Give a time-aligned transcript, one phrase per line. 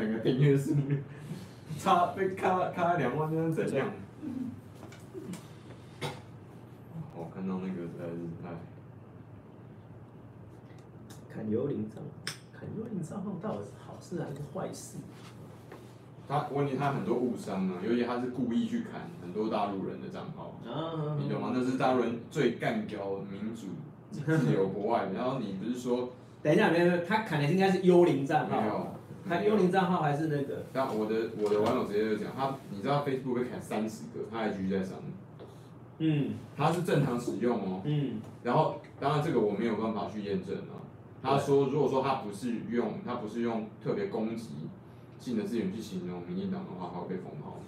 [0.00, 0.74] 两个订阅数，
[1.78, 3.88] 差被卡卡两万，那是怎样？
[7.14, 8.48] 我看到那个在日哎，
[11.32, 12.02] 看幽灵账
[12.52, 14.96] 砍，幽灵账号到底是好事还是坏事？
[16.26, 21.52] 他问题他很多误伤啊，尤其他是故意去砍很多大陆人的账号，啊，你懂吗？
[21.52, 23.66] 那是大陆人最干掉民主、
[24.12, 25.08] 自由国外。
[25.14, 26.10] 然后你不是说？
[26.42, 28.60] 等一下，没有没有，他砍的应该是幽灵账号。
[28.60, 28.94] 没有。
[29.28, 30.64] 他幽灵账号还是那个？
[30.72, 35.12] 但我的我的网友直接就讲，他你知道 Facebook 被砍三十个，他还继续在上面。
[35.98, 36.34] 嗯。
[36.56, 37.82] 他是正常使用哦。
[37.84, 38.20] 嗯。
[38.42, 40.80] 然后，当然这个我没有办法去验证啊。
[41.22, 44.48] 他说，如果说他不是用他不是用特别攻击
[45.18, 47.58] 性的字眼去形容民进党的话，他会被封号。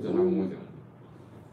[0.00, 0.56] 这是他跟我讲的。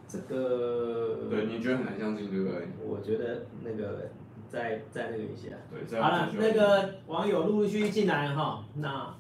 [0.07, 1.27] 这个。
[1.29, 2.67] 对，你觉得很难相信，对不对？
[2.85, 4.09] 我觉得那个
[4.47, 5.49] 再再那个一下。
[5.89, 5.99] 对。
[5.99, 9.15] 好了，那个网友陆陆续续进来哈，那。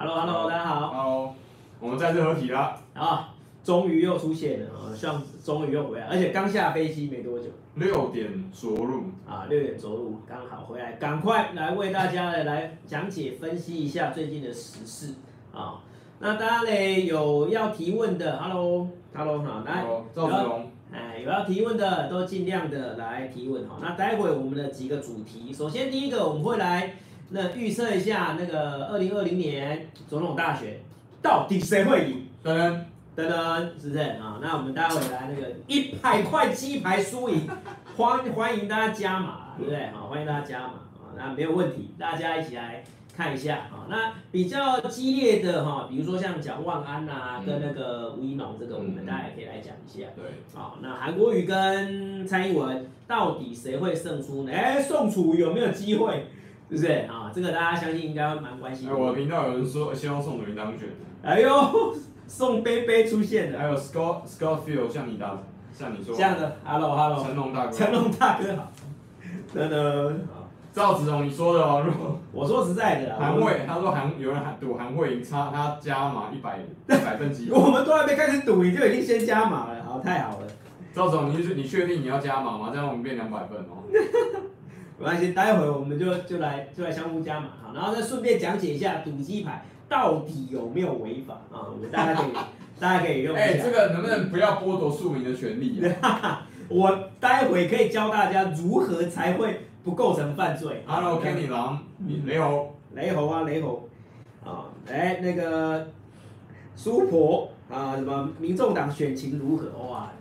[0.00, 0.92] Hello，Hello，hello, 大家好。
[0.94, 1.34] Hello，
[1.78, 2.74] 我们再次合体啦。
[2.94, 7.50] 啊，终于又出现了啊，像终于又回来，而且刚下飞机没多久。
[7.74, 9.02] 六点着陆。
[9.28, 15.16] 啊，六点着陆，刚好回来，赶快来为大家来来讲解分析一下最近的时事
[15.52, 15.82] 啊。
[16.18, 19.84] 那大家嘞有要提问的，Hello，Hello，好，来。
[20.16, 20.70] 赵子龙。
[20.90, 23.76] 哎，有要提问的都尽量的来提问哈。
[23.82, 26.94] 那待会我们的几个主题，首先第一个我们会来。
[27.32, 30.80] 那预测一下那个二零二零年总统大选，
[31.22, 32.26] 到底谁会赢？
[32.42, 32.80] 噔噔
[33.16, 34.38] 噔噔，是不是啊？
[34.42, 37.48] 那我们待会来那个一百块鸡排输赢，
[37.96, 39.90] 欢欢迎大家加码，对不对？
[39.92, 42.82] 好，欢迎大家加码啊，那没有问题，大家一起来
[43.16, 43.86] 看一下啊。
[43.88, 50.08] 那比较激烈的哈，比如说像蒋万安呐，跟那个吴怡农，这个我们大家也可以来讲一下。
[50.16, 54.52] 对，好，那韩国瑜跟蔡英文到底谁会胜出呢？
[54.52, 56.26] 哎，宋楚瑜有没有机会？
[56.70, 57.30] 是不是啊？
[57.34, 58.96] 这个大家相信应该会蛮关心的。
[58.96, 60.88] 我的频道有人说希望宋楚瑜当选。
[61.22, 61.50] 哎呦，
[62.28, 63.58] 宋杯杯出现了。
[63.58, 65.36] 还有 Scott Scott Field 像你打，
[65.72, 66.14] 像你说。
[66.14, 67.24] 这样的，Hello Hello。
[67.24, 67.72] 成龙大哥。
[67.72, 68.72] 成龙大哥好。
[69.52, 70.14] 真的。
[70.72, 73.16] 赵子龙，你说的哦，如果我说实在的。
[73.18, 77.50] 韩会，他说韩有人赌韩会赢，差他加码一百一百分机。
[77.52, 80.46] 我们都还没开始赌，你就已经先加码了，好，太好了。
[80.94, 82.70] 赵总，你你确定你要加码吗？
[82.72, 83.82] 这样我们变两百份哦。
[85.00, 91.64] 没关系，待会儿我们就就来就来相互加码哈，然后再顺便讲解一下赌鸡牌到底有没有违法啊？
[91.72, 92.32] 我们大家可以
[92.78, 93.42] 大家可以用一下。
[93.42, 96.46] 哎、欸，这个能不能不要剥夺庶民的权利啊？
[96.68, 100.82] 我待会可以教大家如何才会不构成犯罪。
[100.86, 101.82] Hello，Kenny 狼，
[102.26, 103.88] 雷猴，雷猴啊，雷猴
[104.44, 105.88] 啊，哎，那个
[106.76, 109.70] 苏婆啊，什么民众党选情如何？
[109.78, 110.12] 哇，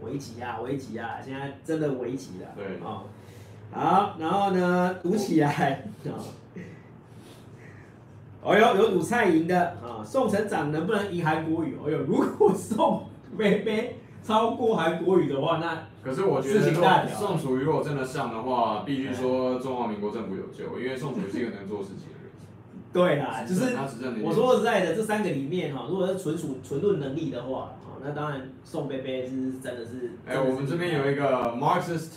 [0.00, 2.46] 危急啊，危急啊，现在真的危急了。
[2.56, 3.02] 对啊。
[3.70, 6.16] 好，然后呢，赌起来啊
[8.40, 11.76] 哦呦，有赌蔡赢的啊，宋城长能不能赢韩国语？
[11.82, 13.04] 哦呦，如果宋
[13.36, 22.30] 杯杯超过韩国语的话，那可是我觉得宋楚瑜如果真的上的话，必须说中华民国政府有救，因为宋楚瑜是一个能做事情的人。
[22.90, 23.76] 对啦，就是
[24.24, 30.12] 我说实在的，这三个里面哈，如果是纯属纯论能力的话，那当然宋杯杯是真的是。
[30.24, 32.12] 哎、欸，我们这边有一个 Marxist。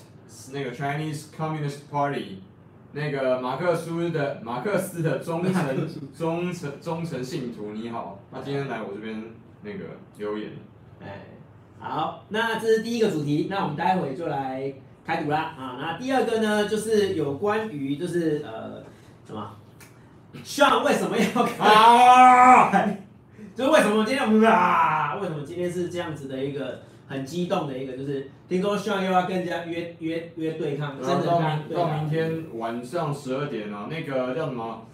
[0.53, 2.39] 那个 Chinese Communist Party，
[2.93, 5.87] 那个马克思的马克思的忠诚
[6.17, 9.23] 忠诚忠诚信徒，你好，那今天来我这边
[9.61, 9.85] 那个
[10.17, 10.51] 留言。
[11.01, 11.25] 哎，
[11.79, 14.73] 好，那这是第一个主题，那我们待会就来
[15.05, 15.77] 开赌啦啊。
[15.79, 18.83] 那第二个呢，就是有关于就是呃
[19.25, 19.55] 什么
[20.43, 22.71] ，Sean 为什么要开啊？
[23.55, 25.15] 就是为什么今天我们啊？
[25.15, 26.83] 为什么今天是这样子的一个？
[27.11, 34.87] 很激动的一个就是，听说希望又要跟人家约约约对抗，真的到明到明天晚上十二点啊，那个叫什么？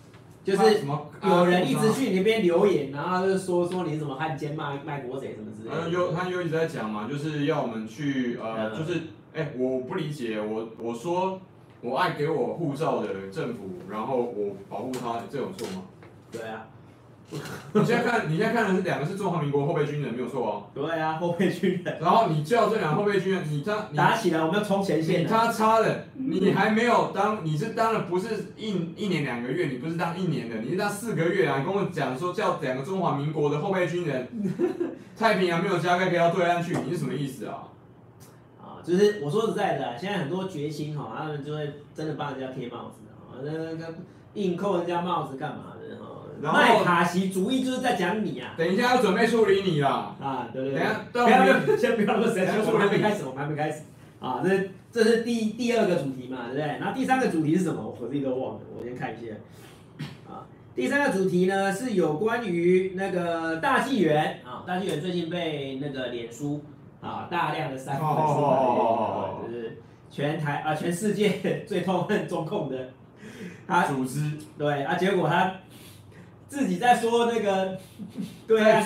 [0.43, 0.81] 就是
[1.23, 5.87] 有人一直去你那边留言，然后就说说你是什么汉奸卖卖国贼什么之类的。
[5.87, 8.93] 嗯，又他又一直在讲嘛，就是要我们去呃，就是
[9.33, 11.39] 哎、欸，我不理解，我我说
[11.81, 15.83] 我爱给我护照的政府，然后我保护他，这有错吗？
[16.31, 16.65] 对啊。
[17.73, 20.63] 你现在看，你现在看的是两个是中华民国后备军人，没有错哦。
[20.73, 21.97] 对啊，后备军人。
[21.99, 25.27] 然后你叫这两个后备军人，你他打起来，我们要冲前线。
[25.27, 31.59] 他差的，你还没有当，你是当了不是一一年两个月，你不是当一年的，你是当四个月啊！
[31.59, 34.25] 你跟我讲说叫两个中华民国的后备军人，
[35.17, 37.67] 太平洋没有加盖可以到对岸去，你是什么意思啊？
[38.61, 43.85] 啊，就是我说实在的、啊，现在很多决心哈，他们就会真的帮人家贴帽子啊，那那
[44.35, 45.96] 硬扣人家帽子干嘛的
[46.41, 46.53] 哈？
[46.53, 48.53] 麦卡锡主义就是在讲你啊！
[48.57, 50.47] 等一下要准备处理你了啊！
[50.53, 50.81] 对对对，
[51.13, 53.83] 等下不要 先不要说谁，我们还没开始，我们还没开始
[54.19, 54.41] 啊！
[54.43, 56.65] 这这是第第二个主题嘛，对不对？
[56.79, 57.95] 然后第三个主题是什么？
[57.99, 59.33] 我自己都忘了，我先看一下
[60.29, 60.45] 啊。
[60.75, 66.61] 第三个主题呢是有关于那个大纪元啊，大纪元最近被那个脸书
[67.01, 69.77] 啊大量的删粉丝，就是
[70.11, 72.89] 全台啊全世界最痛恨中控的
[73.67, 75.51] 他组织，对啊，结果他
[76.47, 77.77] 自己在说那个
[78.47, 78.85] 对岸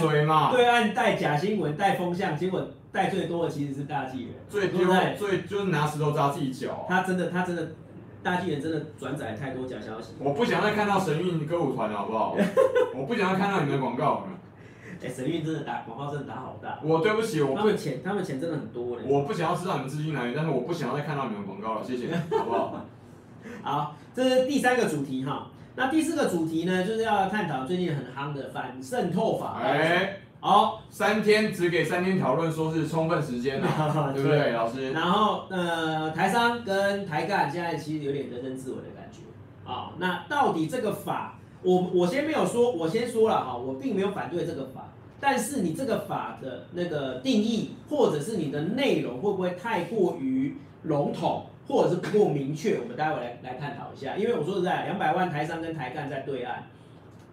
[0.51, 4.79] 对岸带假新闻带风向，结果带最多的其实是大纪元，最丢
[5.17, 7.71] 最就是拿石头砸自己脚，他真的他真的。
[8.23, 12.37] 大纪元真的转载太多假消息，我不想再看到神韵歌舞团了，好不好？
[12.95, 14.23] 我不想再看到你们的广告了。
[15.01, 16.77] 哎、欸，神韵真的打广告真的打好大。
[16.83, 19.05] 我对不起，我不他们钱他们钱真的很多嘞。
[19.07, 22.85] 我不想要知道你们资金来源，但是我不想要再看到你们广告了，谢谢，好不好？
[23.63, 25.47] 好，这是第三个主题哈。
[25.75, 29.59] 那第四个主题呢，就是要探讨最近很夯的反渗透法。
[29.61, 30.17] 哎、欸。
[30.43, 34.91] 好，三天只给三天讨论，说是充分时间啊， 对不对，老师？
[34.91, 39.19] 然后呃，台商跟台干现在其实有点人人自危的感觉
[39.71, 39.91] 啊。
[39.99, 52.79] 那到底这个法，我我先没有说，我先说了哈，我并没有反对这个法，但是你这个法的那个定义，或者是你的内容会不会太过于笼统，或者是不够明确？
[52.79, 54.15] 我们待会来来探讨一下。
[54.17, 56.63] 因为我说实在，两百万台商跟台干在对岸，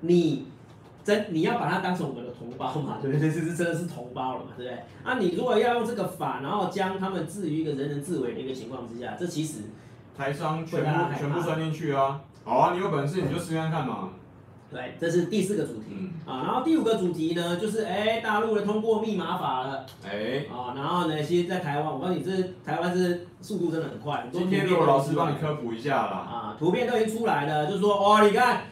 [0.01, 0.47] 你。
[1.05, 3.31] 真你要把它当成我们的同胞嘛， 对不对？
[3.31, 4.83] 这是真的是同胞了嘛，对不对？
[5.03, 9.61] 啊，你如果要用这个法，然后将他们置于一个人人自危的一个情况之下，这其实
[10.15, 12.21] 台商全部全部算进去啊。
[12.45, 14.11] 好啊，你有本事你就试看看嘛。
[14.71, 16.43] 对，这是第四个主题、嗯、啊。
[16.45, 19.87] 然后第五个主题呢，就是哎，大陆的通过密码法了。
[20.05, 20.45] 哎。
[20.51, 22.31] 啊，然后呢，其实，在台湾，我告诉你，这
[22.65, 24.29] 台湾是速度真的很快。
[24.33, 26.13] 今天有老师帮你科普一下啦。
[26.13, 28.63] 啊，图片都已经出来了，就是说哦，你看。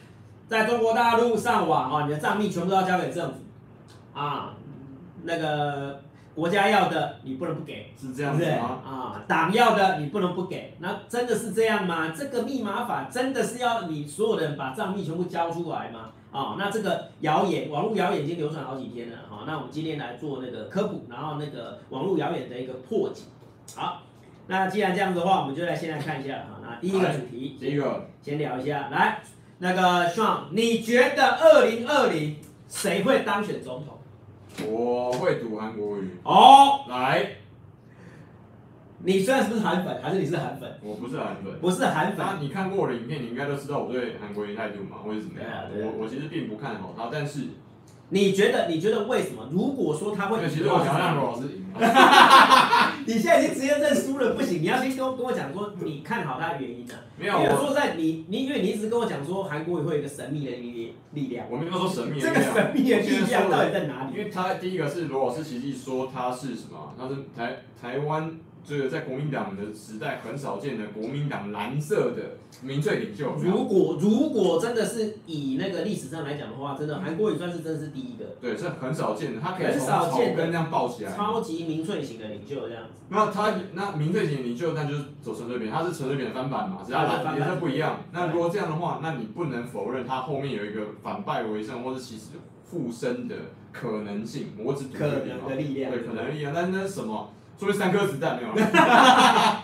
[0.49, 3.41] 在中国大陆上网啊，你的账密全部都要交给政府
[4.15, 4.55] 啊。
[5.25, 6.01] 那个
[6.37, 8.83] 国家要的你不能不给，是这样子吗？
[8.85, 12.12] 啊，党要的你不能不给，那真的是这样吗？
[12.17, 16.11] 这个密码法真的是要你所有人把账密全部交出来吗？
[16.31, 19.44] 啊，那这个谣言，网络谣言已经流传好几天了哈。
[19.47, 23.23] 那我们今天来做那个科普，然后那个网络谣言的一个破解。
[23.75, 24.03] 好，
[24.47, 26.61] 那既然这样子的话，我们就来先来看一下哈。
[26.62, 29.23] 那第一个主题，第一个先聊一下，来。
[29.59, 32.37] 那个 Sean，你觉得二零二零
[32.69, 33.96] 谁会当选总统？
[34.64, 36.11] 我会读韩国语。
[36.23, 37.37] 哦，来，
[38.99, 40.79] 你虽然是不是韩粉，还是你是韩粉？
[40.82, 42.25] 我不是韩粉，不是韩粉。
[42.26, 45.50] 那你看过我的影片，你应该都知道我对韩国语态度嘛，或者怎么样？
[45.50, 47.41] 对啊对啊，我我其实并不看好他，但是。
[48.11, 48.69] 你觉得？
[48.69, 49.49] 你觉得为什么？
[49.53, 51.64] 如果说他会，其实我想要让罗老师赢。
[53.06, 57.00] 你现在已经直接认输了，不行，你要先跟跟我讲说你看好他的原因呢、啊？
[57.19, 61.47] 没有，因为说在你你因为你一直跟我讲说韩国也会有一个神秘的力力量。
[61.50, 62.35] 我没有说神秘的力量。
[62.35, 64.17] 这个神秘的力量到底在哪里？
[64.17, 66.94] 因为他第一个是罗老师奇迹说他是什么？
[66.99, 68.31] 他是台台湾。
[68.67, 73.33] 这个在国民党的时代很少见的国民党蓝色的民粹领袖。
[73.39, 78.25] 如果如果真的是以那个历史上来讲的话，真的韩国瑜算是真的是第一个。
[78.41, 81.17] 对，这很少见的，他可以从草根这样抱起来。
[81.17, 82.91] 超级民粹型的领袖这样子。
[83.09, 88.01] 那他那民粹型领袖，那就是走陈水扁，他是陈水扁的翻版嘛，只是颜色不一样。
[88.11, 92.33] 那如果这样的话，那你不能否认他后面有一个反败为胜或者起死
[92.65, 93.37] 复生的
[93.73, 94.49] 可能性。
[94.59, 95.93] 我只可能的力量。
[95.93, 97.31] 对，可能的力量，但那是什么？
[97.58, 98.67] 出了三颗子弹没有？
[98.67, 99.62] 哈哈哈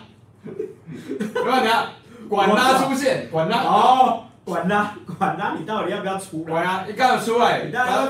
[1.33, 1.87] 不要，
[2.27, 6.51] 管他出现，管他哦，管他，管他，你到底要不要出来？
[6.51, 7.61] 管他，你赶紧出来！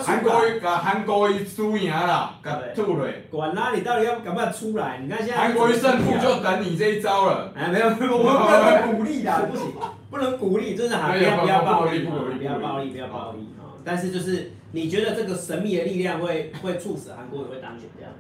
[0.04, 3.08] 韩国瑜，韩国瑜输赢了，给吐了。
[3.30, 5.00] 管他，你到底要敢不敢出来？
[5.02, 5.38] 你看现在。
[5.38, 7.52] 韩国瑜胜负就等你这一招了。
[7.58, 9.74] 哎，没有，我们不能鼓励的， 不行，
[10.10, 13.78] 不能鼓励，真的还不要不要暴力，不要暴力，不要暴力啊！
[13.86, 18.12] 但是就是，你觉得这个神秘的力量会会促使韩国瑜会当选这样？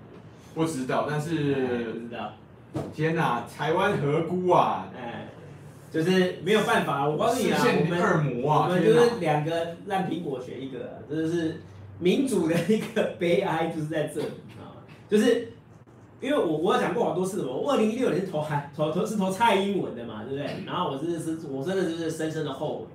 [0.53, 2.33] 不知道，但是知道。
[2.93, 4.89] 天哪，台湾何辜啊？
[4.95, 5.27] 哎，
[5.91, 7.07] 就是没有办法。
[7.07, 11.61] 我告诉你啊，我们我们就是两个烂苹果选一个，这就是
[11.99, 14.27] 民主的一个悲哀，就是在这里
[14.59, 14.81] 啊。
[15.07, 15.51] 就是
[16.19, 20.63] 因为我我讲过好多次，我二零一六年是投韩投投是投蔡英文的嘛，对不对？
[20.65, 22.85] 然后我真的是，我真的就是深深的后悔。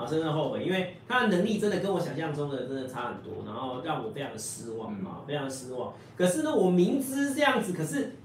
[0.00, 5.92] 啊，深深后悔，因为他的能力真的跟我想象中的真的差很多，然后让我非常的失望啊，非常的失望。
[6.16, 8.16] 可是呢，我明知这样子，可是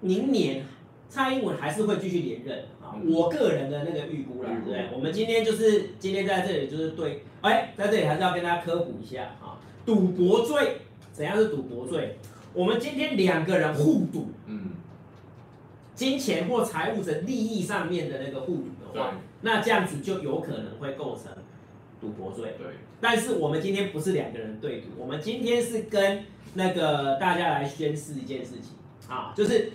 [0.00, 0.64] 明年
[1.08, 2.94] 蔡英文还是会继续连任啊。
[3.06, 4.88] 我个人的那个预估啦，对不对？
[4.92, 10.78] 我们今天就是今天在这里就是对，哎，在这里还是要跟大家科普一下啊，赌博罪
[11.12, 12.18] 怎样是赌博罪？
[12.52, 14.63] 我们今天两个人互赌，嗯，
[15.94, 19.14] 金钱或财务的利益上面的那个互赌的话。
[19.42, 21.30] 那这样子就有可能会构成
[22.00, 22.54] 赌博罪。
[22.58, 22.66] 对。
[23.00, 26.24] 但是我们今天不是两个人对赌，我们今天是跟
[26.54, 28.72] 那个大家来宣誓一件事情
[29.08, 29.72] 啊，就是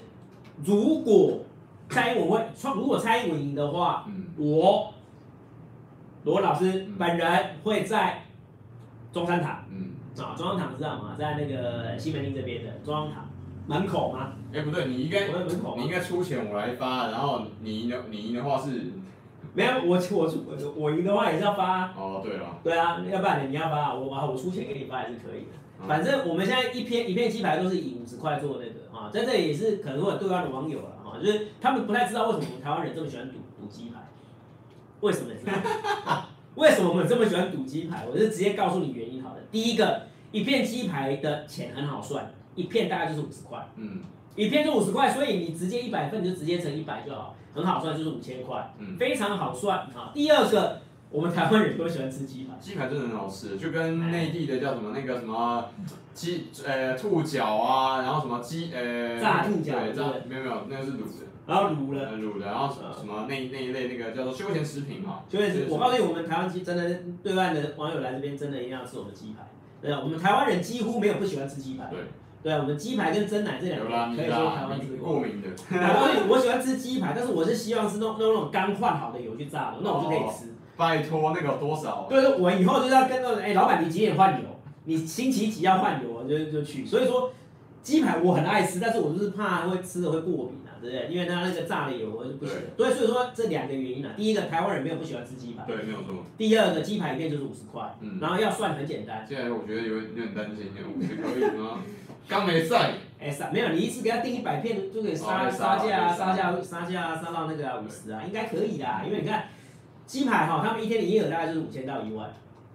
[0.64, 1.42] 如果
[1.90, 4.92] 蔡英文会，如果蔡英文赢的话，嗯、我
[6.24, 8.24] 罗老师本人会在
[9.14, 11.16] 中山堂，嗯，啊，中山堂知道吗？
[11.20, 13.29] 在那个西门町这边的中山堂
[13.70, 14.32] 门口吗？
[14.52, 18.92] 哎，不对，你应该我在门口你应该出钱我来发，然后你赢的你赢的话是，
[19.54, 20.28] 没有，我我出我
[20.76, 21.94] 我赢的话也是要发啊。
[21.96, 25.52] 哦，对了，对啊，要不然你要发，我我我出钱给你发也是可以的。
[25.54, 34.00] 嗯反正我们现在一片一片鸡排都是以五十块做那个啊，在这里也是可能会有对岸的网友了啊，就是他们不太知道为什么我们台湾人这么喜欢赌赌鸡排，
[35.00, 36.26] 为什么你知道吗？
[36.56, 38.06] 为什么我们这么喜欢赌鸡排？
[38.12, 39.36] 我就直接告诉你原因好了。
[39.50, 44.02] 第一个，一片鸡排的钱很好算，一片大概就是五十块，嗯
[44.36, 50.12] 一片就五十块，所以你直接一百份就直接乘一百就好，很好算，就是五千块，嗯，非常好算啊。
[50.14, 52.54] 第二个，我们台湾人都喜欢吃鸡排。
[52.60, 55.66] 鸡排真的很好吃，就跟内地的叫什么那个什么
[56.14, 69.46] 鸡呃兔脚啊，然后什么鸡呃炸兔脚对，炸没有没有，那个是卤的，然后卤了，呃卤的，然后什么什么那那一类那个叫做休闲食品嘛，休闲食品我告诉你，我们台湾鸡真的对外的网友来这边真的一定要吃我们鸡排。
[69.82, 71.86] 对啊，我们台湾人几乎没有不喜欢吃鸡排。
[71.90, 72.00] 对，
[72.42, 80.54] 对啊，我们鸡排跟蒸奶这两个可以说台啦，湾吃你过敏的，我我喜欢吃鸡排，但是我是希望是弄弄那种刚换好的油去炸的，那我就可以吃。
[80.78, 82.08] 拜托那个有多少？
[82.10, 84.48] 对对，我以后就是要跟那种，哎，老板你几点换油？
[84.86, 86.86] 你星期几要换油，我就就去。
[86.86, 87.30] 所以说，
[87.84, 91.14] 鸡排我很爱吃，但是我就是怕会吃了会过敏啊，对不对？
[91.14, 92.56] 因为它那个炸的油我就不行。
[92.78, 96.24] 对，所以说这两个原因啊，第一个台湾人没有不喜欢吃鸡排，对，没有错。
[96.38, 99.26] 第二个鸡排一片就是五十块，嗯，然后要算很简单。
[99.28, 100.68] 现在我觉得有有点担心，
[100.98, 101.80] 五十可以吗？
[102.28, 109.02] 刚没赛，哎，杀没有，你一次给他定一百片就可以杀哦杀价啊，杀杀价杀价杀到那个五十啊，应该可以啦。
[109.06, 109.46] 因为你看
[110.06, 112.32] 鸡排哈，他们一天的营业额大概就是五千到一万。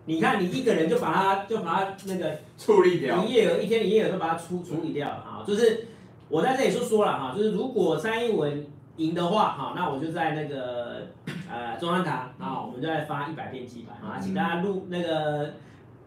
[0.07, 3.29] 你看你一个人就把它就把它那个处理掉营。
[3.29, 5.45] 业额一天的营业额都把它处处理掉了啊。
[5.47, 5.87] 就是
[6.29, 11.07] 我在这里就说了哈，就是如果蔡英文赢的话哈，那我就在那个
[11.51, 15.55] 呃中央堂啊，我们就来发一百片鸡排啊，请大家录那个。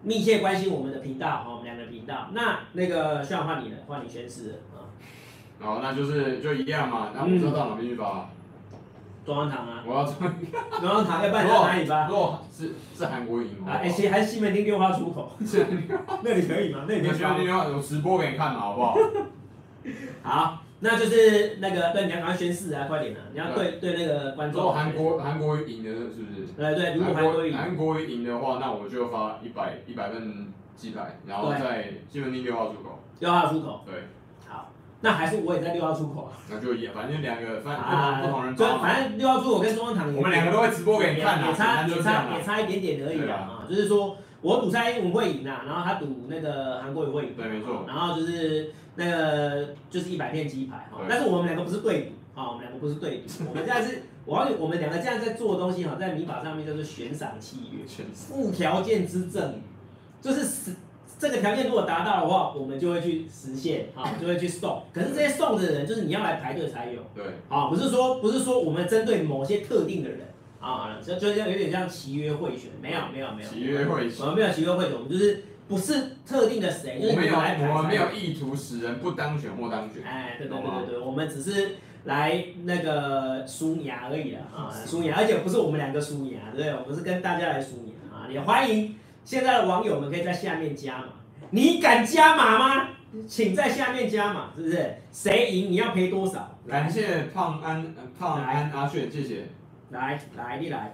[0.04, 2.30] 密切关心我们的频道，哈，我们两个频道。
[2.34, 4.78] 那那个需要换你了，换你宣誓了啊。
[5.60, 7.10] 好，那就是就一样嘛。
[7.16, 8.30] 那我知道到哪边去发？
[9.26, 9.84] 中央堂啊。
[9.86, 10.14] 我要中
[10.80, 12.08] 中央堂，要不然你在哪里发？
[12.08, 13.72] 如果是是韩国赢吗？
[13.72, 15.32] 啊，哎，其实还是西门町六花出口。
[15.46, 15.66] 是。
[16.24, 16.86] 那里可以吗？
[16.88, 18.98] 那里可以西门町六号，我直播给你看嘛，好不好？
[20.24, 23.20] 好，那就是那个，对，你要赶快宣誓啊，快点啊！
[23.34, 24.62] 你要对对那个观众。
[24.62, 26.54] 如果韩国韩国赢的，是不是？
[26.56, 27.58] 对对，如果韩国赢。
[27.58, 33.00] 韩国赢的话，那我就发一百一百份鸡排，然后在西门町六号出口。
[33.20, 33.82] 六号出口。
[33.88, 34.04] 对。
[34.48, 36.38] 好，那还是我也在六号出口啊。
[36.52, 38.56] 那就也，反正两个反正不同人。
[38.56, 44.16] 就反正六号出口跟中央堂，我们两个都会直播给你看也差也差也差一点点而已啊，就是说。
[44.40, 47.84] 我赌蔡英文会赢啊，然后他赌那个韩国也会赢，对，没错。
[47.88, 59.54] 然后就是那个就是一百片鸡排哈，但是我们两个不是对比，哈，我们两个不是对比，我们现在是，我要我们两个这样在做的东西哈，在民法上面叫做悬赏契约，附条件之赠，
[60.20, 60.76] 就是实
[61.20, 64.82] 这个条件如果达到的话，我们就会去实现，哈，就会去送。
[64.92, 70.22] 可是这些送的人就是你要来排队才有，对，啊，不是说不是说我们针对某些特定的人。
[70.60, 88.96] 啊，就就像有点像契约贿选，没有没有没有，契约贿选，我们没有契约贿选，我们就是不是特定的谁，就是没有来我们没有意图使人不当选或当选，哎，对对对对对，我们只是来那个输牙而已啦，啊， 输牙，而且不是我们两个输牙，对，我们是跟大家来输牙啊，也欢迎
[89.26, 91.08] 现在的网友们可以在下面加码，
[91.50, 92.90] 你敢加码吗？
[93.26, 94.96] 请在下面加码，是不是？
[95.12, 96.58] 谁赢你要赔多少？
[96.68, 99.48] 感谢胖安胖安阿炫，谢谢。
[99.90, 100.92] 来来，你来。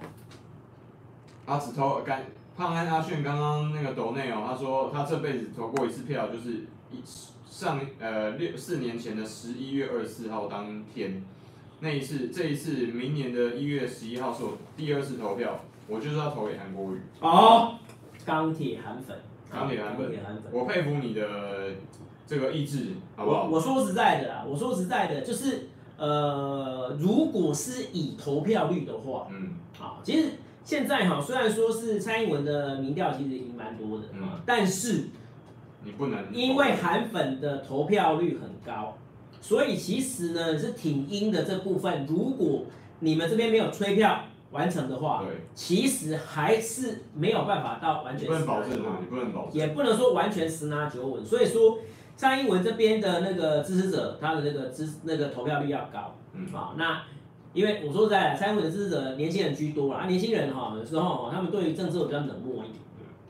[1.44, 2.22] 他只投干
[2.56, 7.02] 胖安阿炫刚刚那个抖内哦，他说他这辈子投过一次票，就是一
[7.50, 11.24] 上呃六四年前的十一月二十四号当天，
[11.80, 17.00] 那一次这一次明年的一月十一号是我第二次投票，我就是要投给韩国瑜。
[17.20, 17.74] 哦，
[18.24, 19.18] 钢铁韩粉。
[19.50, 20.12] 钢铁韩粉。
[20.52, 21.72] 我佩服你的
[22.26, 23.44] 这个意志，好不好？
[23.44, 25.68] 我我说实在的啦，我说实在的，就是。
[25.96, 30.30] 呃，如果是以投票率的话，嗯，好，其实
[30.64, 35.08] 现在哈，虽然说是蔡英文的民调其实赢蛮多的，嗯，但是
[35.84, 38.96] 你不能，因为韩粉的投票率很高，
[39.40, 42.64] 所以其实呢是挺阴的这部分，如果
[43.00, 51.78] 你们这边没有催票完成的话，对，其实还是没有办法到完全，不能保证啊，你不能保证，也不能说完全十拿九稳，所以说。
[52.16, 56.46] 蔡英文这边的那个支持者，他的那个支那个投票率要高，嗯。
[56.54, 57.02] 啊，那
[57.54, 62.80] 因为我说实在，蔡英文的支持者年轻人居多啊，年轻人哈有时候他们对于政治会比较冷漠一点，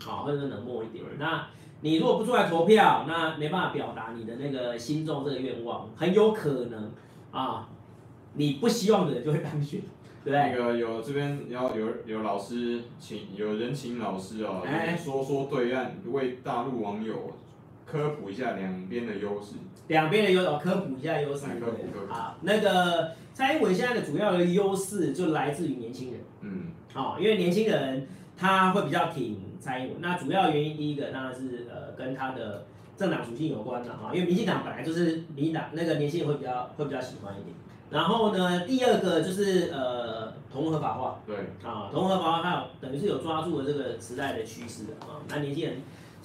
[0.02, 1.04] 好或者是冷漠一点。
[1.18, 1.46] 那
[1.82, 6.90] 你如果不出来投票，那没办法表达你的那个心中这个愿望，很有可能
[7.30, 7.68] 啊，
[8.32, 9.82] 你不希望的人就会当选。
[10.24, 17.32] 对，那个有这边要有有老师请有人请老师哦，哎，说说对岸为大陆网友
[17.84, 19.56] 科普一下两边的优势。
[19.88, 21.44] 两边的优势，科普一下优势。
[21.60, 22.14] 科普科普。
[22.14, 26.20] 好，那个蔡英文现在的主要的优势就来自于年轻人。
[26.40, 26.68] 嗯。
[26.92, 32.64] 好，因为年轻人他会比较挺蔡英文，那主要原因第一个当然是呃跟他的
[32.96, 37.54] 政党属性有关的哈，因为民进党本来就是民进党那个年轻人会比较会比较喜欢一点。
[37.90, 41.20] 然后呢，第二个就是呃同合法化。
[41.26, 41.36] 对。
[41.68, 45.76] 啊，同合法化它有等于是有抓住了这个时代的趋势的啊，那年轻人。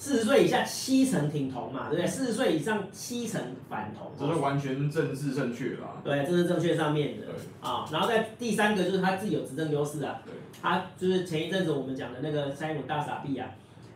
[0.01, 2.08] 四十岁以下七成挺同嘛，对不对？
[2.08, 6.00] 四十岁以上七成反同，这是完全政治正确啦。
[6.06, 7.27] 对，这是正确上面的。
[7.60, 10.22] 啊，然后在第三个就是他自己有执政优势啊。
[10.62, 13.50] 他就是前一阵子我们讲的那个蔡英文大傻逼啊，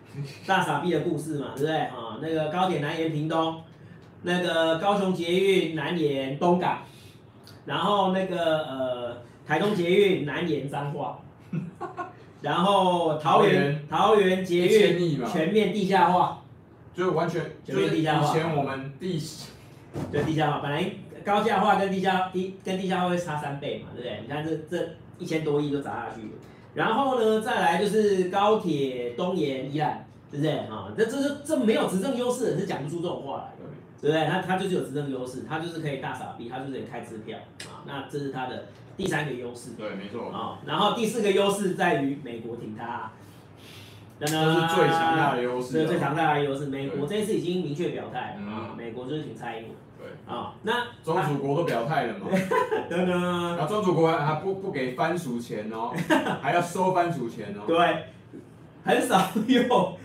[0.46, 1.78] 大傻逼的故事嘛，对不对？
[1.78, 3.62] 啊，那个高铁南延屏东，
[4.24, 6.84] 那个高雄捷运南延东港，
[7.66, 9.18] 然后那个呃
[9.48, 11.20] 台东捷运南延彰化。
[12.44, 16.44] 然后桃园桃园捷运全面地下化，
[16.94, 18.30] 就完全全面地下化。
[18.30, 19.24] 以前我们地
[20.12, 20.92] 对地下化，本来
[21.24, 24.20] 高价化跟地下地跟地下化会差三倍嘛，对不对？
[24.24, 26.22] 你看这这一千多亿都砸下去。
[26.74, 30.92] 然后呢，再来就是高铁东延宜兰，对不对啊？
[30.98, 33.72] 这这是这没有执政优势的是讲不出这种话来的，
[34.02, 34.28] 对不对？
[34.28, 37.88] 他他就是有执政优势，他就是可以大傻逼，他就是可以开支票啊。
[37.88, 38.66] 那这是他的。
[38.96, 40.30] 第三个优势，对，没错。
[40.32, 43.12] 啊，然后第四个优势在于美国挺他，
[44.20, 45.80] 这是最强大的优势。
[45.80, 46.68] 是最强大的优势。
[46.68, 49.72] 美国这一次已经明确表态啊，美国就是挺蔡英文。
[49.98, 50.34] 对。
[50.34, 52.28] 啊，那中主国都表态了嘛？
[52.90, 53.58] 等等。
[53.58, 55.92] 然后宗主国还不不给番薯钱哦，
[56.42, 57.64] 还要收番薯钱哦。
[57.66, 58.06] 对。
[58.86, 59.98] 很少有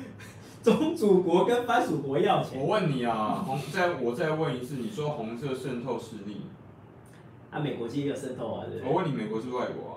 [0.62, 2.60] 中主国跟番薯国要钱。
[2.60, 6.42] 我问你啊，红，再我再问一次，你说红色渗透势力？
[7.50, 8.88] 啊，美国其实也有渗透啊，对不对？
[8.88, 9.96] 我问你，美国是不是外国啊？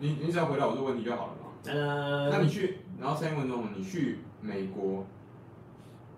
[0.00, 1.72] 你你只要回答我这个问题就好了嘛。
[1.72, 2.30] 呃。
[2.30, 5.06] 那你去，然后蔡英文总统，你去美国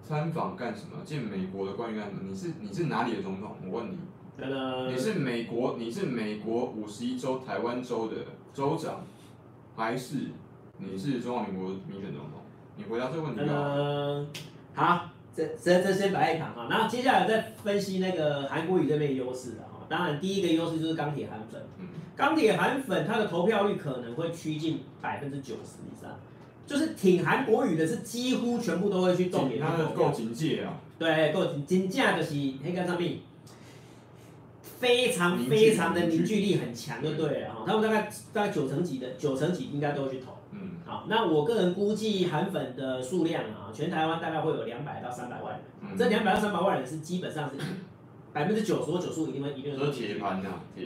[0.02, 1.04] 参访干什么？
[1.04, 2.22] 见美国的官员干什么？
[2.28, 3.56] 你是你是哪里的总统？
[3.66, 3.98] 我问你。
[4.38, 4.90] 呃。
[4.90, 8.16] 你是美国，你是美国五十一州台湾州的
[8.54, 9.04] 州长，
[9.76, 10.16] 还是
[10.78, 12.40] 你是中华民国民选总统？
[12.76, 13.54] 你回答这个问题就好。
[13.54, 14.26] 呃，
[14.74, 19.65] 好，这这这先摆一旁啊，然后接下来再分析那个韩国瑜这边的优势啊。
[19.88, 21.62] 当然，第一个优势就是钢铁韩粉。
[22.16, 26.18] 钢铁韩粉它的投票率可能会趋近百分之九十以上，
[26.66, 30.80] 就是挺韩国语的是几乎全部都会去重点他的够警戒啊。
[30.98, 33.18] 对，够警警戒就是黑干上面
[34.62, 37.64] 非常非常的凝聚力很强，就对了哈。
[37.66, 40.38] 他们大概大概九成几的九成几应该都会去投。
[40.52, 40.70] 嗯。
[40.86, 45.62] 好，那我个人估计韩粉的数量啊，全台湾大概会有两百到三百万人。
[45.82, 45.98] 嗯。
[45.98, 47.58] 这两百到三百万人是基本上是。
[48.36, 50.42] 百分之九十或九十五一定会一定会铁盘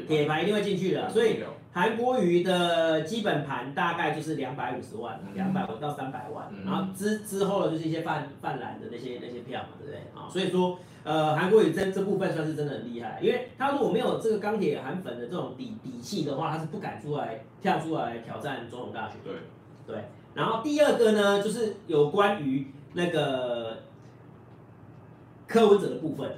[0.07, 0.41] 铁盘。
[0.41, 1.41] 一定会进去的，所以
[1.73, 9.99] 韩国瑜的基本盘大概就是两百五十万，两百到三百万，然后之之后的就是一些泛泛蓝的那些那些票嘛，对不对？
[10.15, 19.17] 啊，所以说呃韩国瑜这这部分算是真的很厉害，因为他如果没有这个钢铁韩粉的这种底底气的话，他是不敢出来跳出来挑战总统大选。
[19.25, 19.35] 对。
[19.89, 23.79] 对，然后第二个呢，就是有关于那个
[25.49, 26.31] 柯文哲的部分。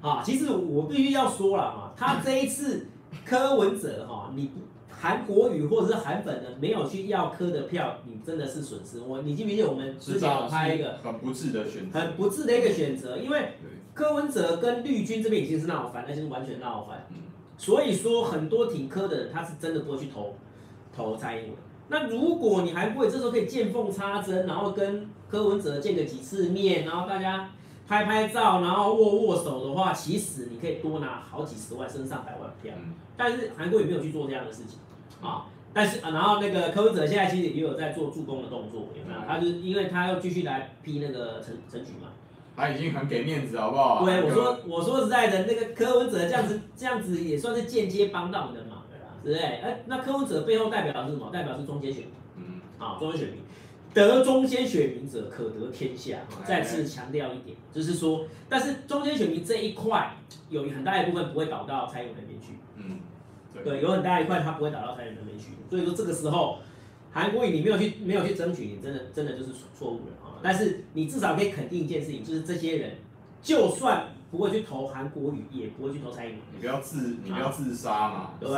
[0.00, 2.86] 啊，其实我必须要说了哈，他这一次
[3.24, 4.50] 柯文哲哈，你
[4.88, 9.00] 韩国语或者是韩粉的没有去要柯的票，你真的是损失。
[9.00, 13.50] 我你记不记得我们之前有拍一个很不智的选择，很不智的一个选择，因为
[13.92, 17.06] 柯文哲跟绿军这边已经是闹翻，而且是完全闹翻。
[17.58, 20.34] 所以说很多挺柯的人，他是真的不会去投
[20.96, 21.52] 投蔡英文。
[21.88, 27.50] 那如果你韩国瑜这时候可以见缝插针，然后跟柯文哲见个几次面，然后大家。
[27.90, 32.72] 拍拍照，然后握握手的话，其实你可以多拿好几十万，甚至上百万票。
[33.16, 34.78] 但是韩国也没有去做这样的事情
[35.20, 35.46] 啊。
[35.72, 39.20] 但是啊，然后那个柯文哲现在其实也有在做助攻的动作，有没有？
[39.26, 42.06] 他就是因为他要继续来批那个陈陈菊嘛。
[42.56, 44.04] 他已经很给面子，好不好？
[44.04, 49.44] 对，我说我说实在的，那个柯文哲这样子这样子也算是间接帮到你的忙了啦，对不对？
[49.44, 51.28] 哎，那柯文哲背后代表的是什么？
[51.32, 52.12] 代表是中间选民。
[52.36, 52.60] 嗯。
[52.78, 53.38] 啊，中间选民。
[53.92, 60.16] 得中间选民者可得天下，再次强调一点，就是说，但是中间选民这一块
[60.48, 63.00] 有很大一部分不会倒到蔡英文那边去，嗯，
[63.64, 66.58] 对，有很大一块他不会倒到蔡英文那边去，所以说这个时候，
[67.10, 70.38] 韩国瑜你没有去没有去争取，你真的真的就是错误了啊！
[70.42, 72.92] 但是你至少可以肯定一件事情，就是这些人
[73.42, 76.40] 就算不会去投韩国语，也不会去投蔡英文。
[76.54, 78.48] 你不要自你不要自杀嘛，对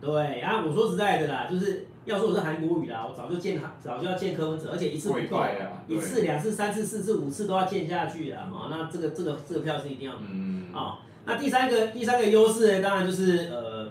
[0.00, 1.86] 对，然后我说实在的啦，就是。
[2.04, 5.42] 要说我是韩国语啦，我早就见他，早就要见柯文哲，而且一次不够，
[5.88, 8.68] 一次、两次、三次、四次、五次都要见下去了啊！
[8.70, 13.90] 那这个、这个、这个票是一定要嗯，啊、哦，那第三个、第三个优势呢，当然就是呃，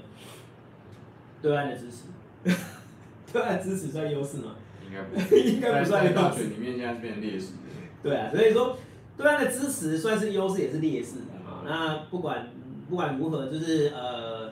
[1.41, 2.03] 对岸的支持，
[3.33, 4.57] 对岸支持算优势吗？
[4.87, 6.15] 应该不， 应该不算优势。
[6.15, 7.53] 大选里面现在是变成劣势。
[8.03, 8.77] 对啊，所以说
[9.15, 11.61] 对岸的支持算是优势，也是劣势啊。
[11.65, 12.49] 那不管
[12.89, 14.51] 不管如何，就是呃，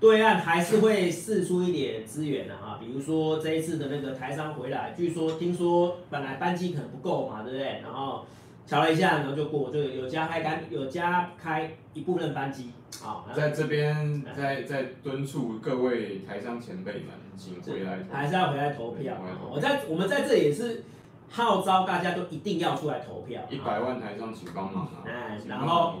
[0.00, 7.80] 对岸还是会试出一点资源的啊，比如说这一次的那个台商回来，据说听说本来班机可能不够嘛，对不对？
[7.82, 8.24] 然后
[8.66, 12.70] 瞧了一下，然后就过，就有加开班，有加开一部分班机。
[13.00, 17.04] 好，在这边在在敦促各位台商前辈们，
[17.36, 19.14] 请回来，还是要回来投票。
[19.52, 20.84] 我在我们在这也是。
[21.30, 25.06] 号召大家都一定要出来投票，一百万台商请帮忙啊！
[25.06, 25.94] 哎，然后，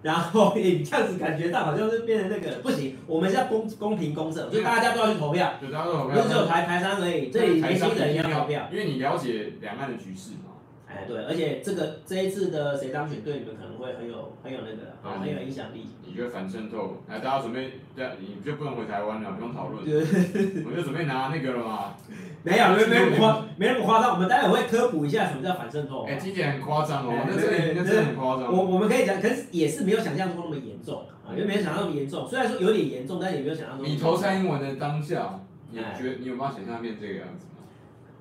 [0.00, 10.49] 然后你这样子感觉到好像是变成那个不行，我们现在公公平公正，就大家都要去投票，就大家都投票，不是只有台台商而已，这里年轻人也要投票，因为你了解两岸的局势嘛。
[10.92, 15.86] 哎，对，而且这个这一次的谁当选，对你们可能会很有很有那个啊，很有影响力。
[16.04, 17.00] 你觉得反渗透？
[17.08, 19.84] 哎，大家准备，对，你就不用回台湾了，不用讨论。
[19.84, 21.94] 我就准备拿那个了嘛。
[22.42, 24.14] 没有，没没那么夸， 没那么夸张。
[24.14, 26.04] 我们待会会科普一下什么叫反渗透。
[26.06, 28.50] 哎，听起来很夸张哦，那这那真的很夸张。
[28.50, 32.26] 我我们可以讲，可是也是没有想象中那么严重啊，因为没有想象那么严重。
[32.26, 33.86] 虽然说有点严重，但也没有想象中。
[33.86, 35.38] 你投蔡英文的当下，
[35.70, 37.46] 你觉得你有办法想象变这个样子？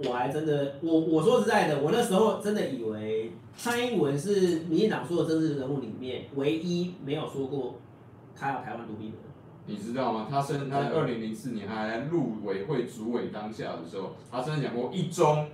[0.06, 7.76] 我还真的，我我说实在的，我那时候真的以为蔡英文是民进党所有政治人物里面唯一没有说过
[8.36, 9.16] 他要台湾独立的。
[9.66, 10.28] 你知道吗？
[10.30, 15.48] 他生他在二零零四年还入委会主委当下的时候，他曾经讲过一中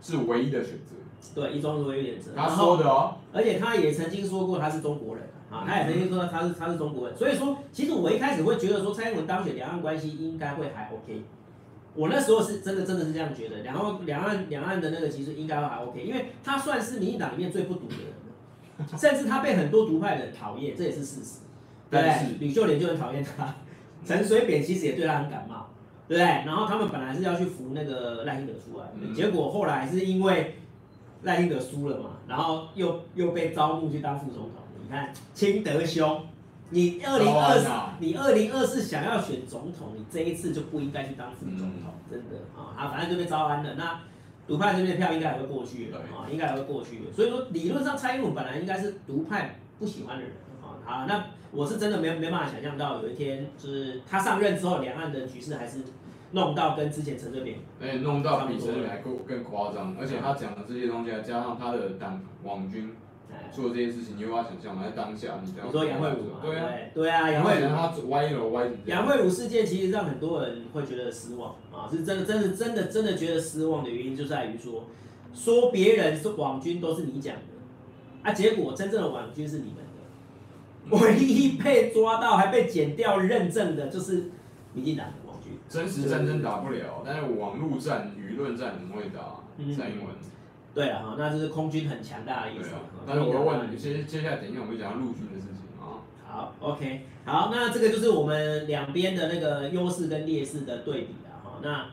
[0.00, 0.96] 是唯一的选择。
[1.34, 2.32] 对，一中是唯一的选择。
[2.34, 3.18] 他说的哦。
[3.32, 7.16] 而且他也曾经说过他是中国人啊，他也曾经说他是他是中国人。
[7.16, 11.22] 所以说，其实我一开始会觉得说蔡英文当选，两岸关系应该会还 OK。
[11.94, 21.40] 我那时候是真的，真的是这样觉得，两岸两岸两岸的那个其实应该还 OK，因为他算是民进党里面最不独的人，甚至他被很多独派的人讨厌，这也是事实，
[21.90, 22.38] 对不对？
[22.40, 23.54] 吕秀莲就很讨厌他，
[24.06, 25.68] 陈水扁其实也对他很感冒，
[26.08, 26.24] 对不对？
[26.24, 30.56] 然后他们本来是要去扶那个赖清德出来，结果后来是因为
[31.22, 34.52] 赖清德输了嘛，然后又又被招募去当副总统，
[34.82, 36.24] 你看清德兄。
[36.72, 42.72] 你二零二四，你二零二四想要选总统，你这一次就不应该去当副总统，真的啊！
[42.74, 43.74] 啊，反正就被招安了。
[43.74, 44.00] 那
[44.48, 47.12] 独派这边的票应该还会过去的啊，应该还会过去的。
[47.12, 50.32] 所以说，理论上蔡英文本来应该是独派不喜欢的人
[50.62, 50.80] 啊。
[50.82, 55.80] 好，那我是真的没没办法想象到有一天，就是他上任之后，两岸的局势还是
[56.30, 59.94] 弄到跟之前陈水扁，哎，弄到比陈水扁还更更夸张。
[60.00, 62.90] 而且他讲的这些东西，再加上他的党网军。
[63.52, 64.82] 做这件事情，你有办法想象吗？
[64.84, 66.40] 在当下，你你说杨惠武嘛？
[66.42, 68.70] 对啊，对啊，杨惠武他歪了歪。
[68.86, 74.84] 杨惠武事件其实让很多人会觉得失望啊，是真的，真的，真的，真的觉得失望的原因就在于说，
[75.34, 77.42] 说别人是网军都是你讲的，
[78.22, 84.30] 啊，结果真正的网军是你们的，唯一被抓到还被剪掉认证的就是
[84.72, 85.52] 民进党的网军。
[85.68, 89.40] 真实战争打不了，但是网络战、舆论战很会打，
[89.76, 90.08] 蔡英文。
[90.74, 92.70] 对了哈，那就是空军很强大的意思。
[93.06, 96.00] 但是我要问你，接接下来等一下我们讲到陆军的事情啊。
[96.26, 101.58] 好，OK，好，那这个就是我们两边的那个优势跟劣势的对比了哈。
[101.62, 101.86] 那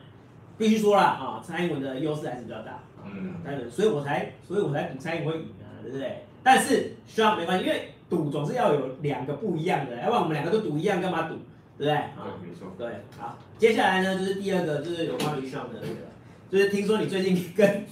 [0.56, 2.78] 必须说了哈，蔡英文的优势还是比较大。
[3.04, 3.34] 嗯。
[3.44, 6.24] 但是，所以我才，所以我才赌蔡英文会赢啊，对不对？
[6.42, 11.34] 但是需要没关系，因为赌总是要有两个不一样的，要不然我们两个都赌一样，干嘛赌？
[11.76, 11.92] 对不对？
[11.92, 12.72] 啊，对，没错。
[12.78, 12.88] 对，
[13.18, 15.96] 好，接下来呢就是第二个，就是有关于 Sean 的那个，
[16.50, 17.84] 就是听说你最近跟。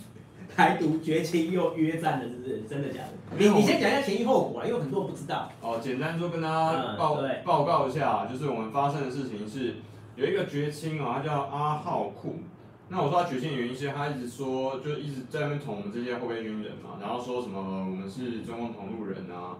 [0.59, 3.39] 台独绝情又约战了，是不是真的假的？
[3.39, 5.49] 你你先讲一下前因后果啊，因为很多人不知道。
[5.61, 9.77] 哦，简单说跟大家报、嗯、报告一下，就是我们发生的事情是
[10.17, 12.41] 有一个绝亲啊，他叫阿浩库。
[12.89, 19.55] 那我说他绝亲的原因是，他一直说就一直在那边捅我们这些后备军人嘛，然后说什么我们是中共同路人啊。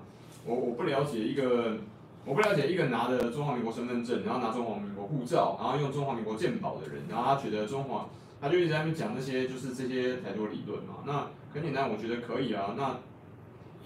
[0.45, 1.77] 我我不了解一个，
[2.25, 8.09] 我不了解一个拿着中华民国身份证，然后拿中华民国护照，然后用中华民国鉴宝的人，然后他觉得中华。
[8.41, 10.97] 他就一直在那边讲那些，就是这些台独理论嘛。
[11.07, 12.75] 那很简单，我觉得可以啊。
[12.77, 12.97] 那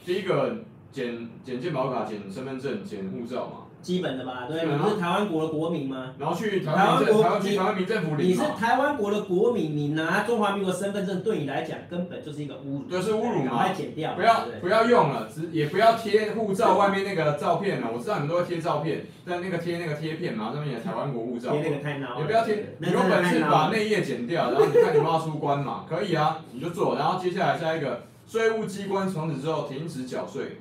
[0.04, 0.58] 第一个
[0.90, 3.66] 检检健保卡、检身份证、检护照嘛。
[3.82, 6.14] 基本的吧，对，你是台湾国的国民吗？
[6.16, 8.28] 然后去台湾国，台湾民政府领。
[8.28, 12.82] 你是台湾国的国民，你拿中华民国身份证，对你来讲根本就是一个侮辱。
[12.88, 13.68] 对，是侮辱嘛？
[13.72, 14.14] 剪掉。
[14.14, 17.88] 不要不要用了，只也不要贴护照外面那个照片了。
[17.92, 21.50] 我知道你们都会贴照片，但那个贴那个贴片嘛，上面写台湾国护照。
[21.50, 22.20] 贴那个太孬了。
[22.20, 25.84] 也不要贴，你有本事把内页剪掉，然后你看你要不要出关嘛？
[25.88, 26.94] 可以啊，你就做。
[26.94, 30.58] 然后接下来下一个，税务机关从此之后停止缴税。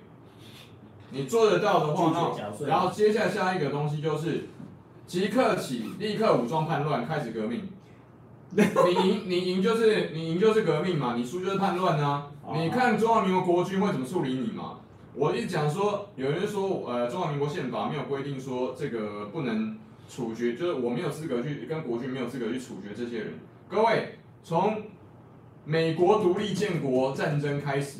[1.12, 2.12] 你做得到的话，
[2.60, 4.46] 那然后接下来下一个东西就是，
[5.06, 7.68] 即刻起立刻武装叛乱，开始革命。
[8.54, 12.28] 你赢你赢就是你赢就是革命嘛，你输就是叛乱啊。
[12.54, 14.80] 你看中华民国国军会怎么处理你嘛？
[15.14, 19.78] 我一讲说，有人说呃中华民国宪法没有规定说这个不能
[20.10, 23.34] 处决，就是我没有资格去跟国军没有资格去处决这些人。
[23.70, 24.84] 各位，从
[25.64, 28.00] 美国独立建国战争开始，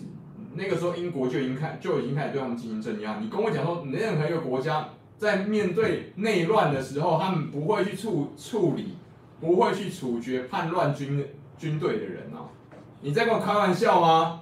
[0.54, 3.20] 那个时候英国就已经开就已经开始对他们进行镇压。
[3.20, 8.98] 你跟我讲说，任何一个国家在面对内乱的时候，他们不会去处处理，
[9.40, 11.26] 不会去处决叛乱军
[11.58, 12.50] 军队的人啊？
[13.02, 14.42] 你在跟我开玩笑吗？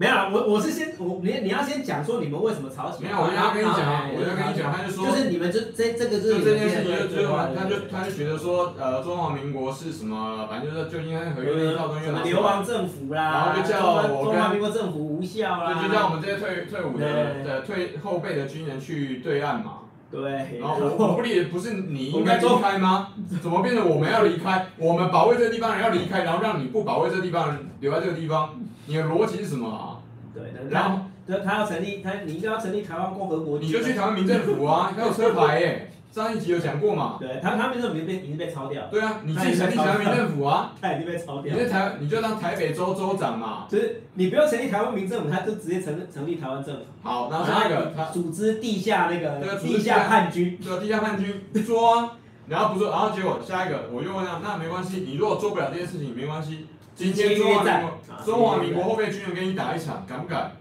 [0.00, 3.10] 嗯没有，我我是先我你你要先讲说你们为什么吵起来。
[3.10, 19.80] 没有，我要跟你讲，我要跟你讲，他就说，就是你们这这这个就这件事情就最后他就他就觉得说，呃，中华民国是什么，反正就是就应该合约那一套东西，什么流亡政府啦，然后就叫我中华民国政府无效啦，就叫我们这些退退伍的的退后备的军人去对岸嘛。
[20.10, 20.58] 对。
[20.58, 23.08] 然后我我不理解，不是你 应该离开吗？
[23.42, 24.66] 怎么变成我们要离开？
[24.78, 28.58] 我们保卫这个地方人要离开，然后让你不保卫这个地方人留在这个地方，
[28.90, 30.02] 你的逻辑是什么啊？
[30.34, 37.18] 对，然后他他要成立，他你应该要成立台湾共和国，你就去台湾民政府啊， 他有车牌耶，上一集有讲过嘛。
[37.20, 38.88] 对，他他民政府已经被已经被抄掉。
[38.90, 41.54] 对啊，你自己成立台湾民政府啊，他已经被抄掉。
[41.54, 43.66] 你在台，你就当台北州州长嘛。
[43.68, 46.82] 就是你不要成立台湾民政府，他就直接成成立台湾政府。
[47.04, 52.10] 好，然后下一个，他组织地下那个地下叛军，对，地下叛军抓，
[52.48, 56.66] 然后不做，然后结果下一个，我就问他，那没关系，你如果做不了这件事情，没关系，
[57.00, 60.52] 今天中华民国中华民国后备军人跟你打一场，敢不敢？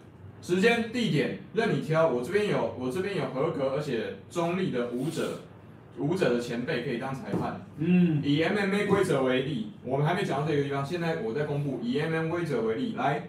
[0.42, 5.42] 时间、地点任你挑，我这边有，我这边有合格而且中立的舞者，
[5.98, 7.60] 舞者的前辈可以当裁判。
[7.78, 11.82] 嗯，以 MMA 规则为例，我们还没讲到这个地方，现在我在公布。
[11.84, 13.28] 以 MMA 规则为例，来，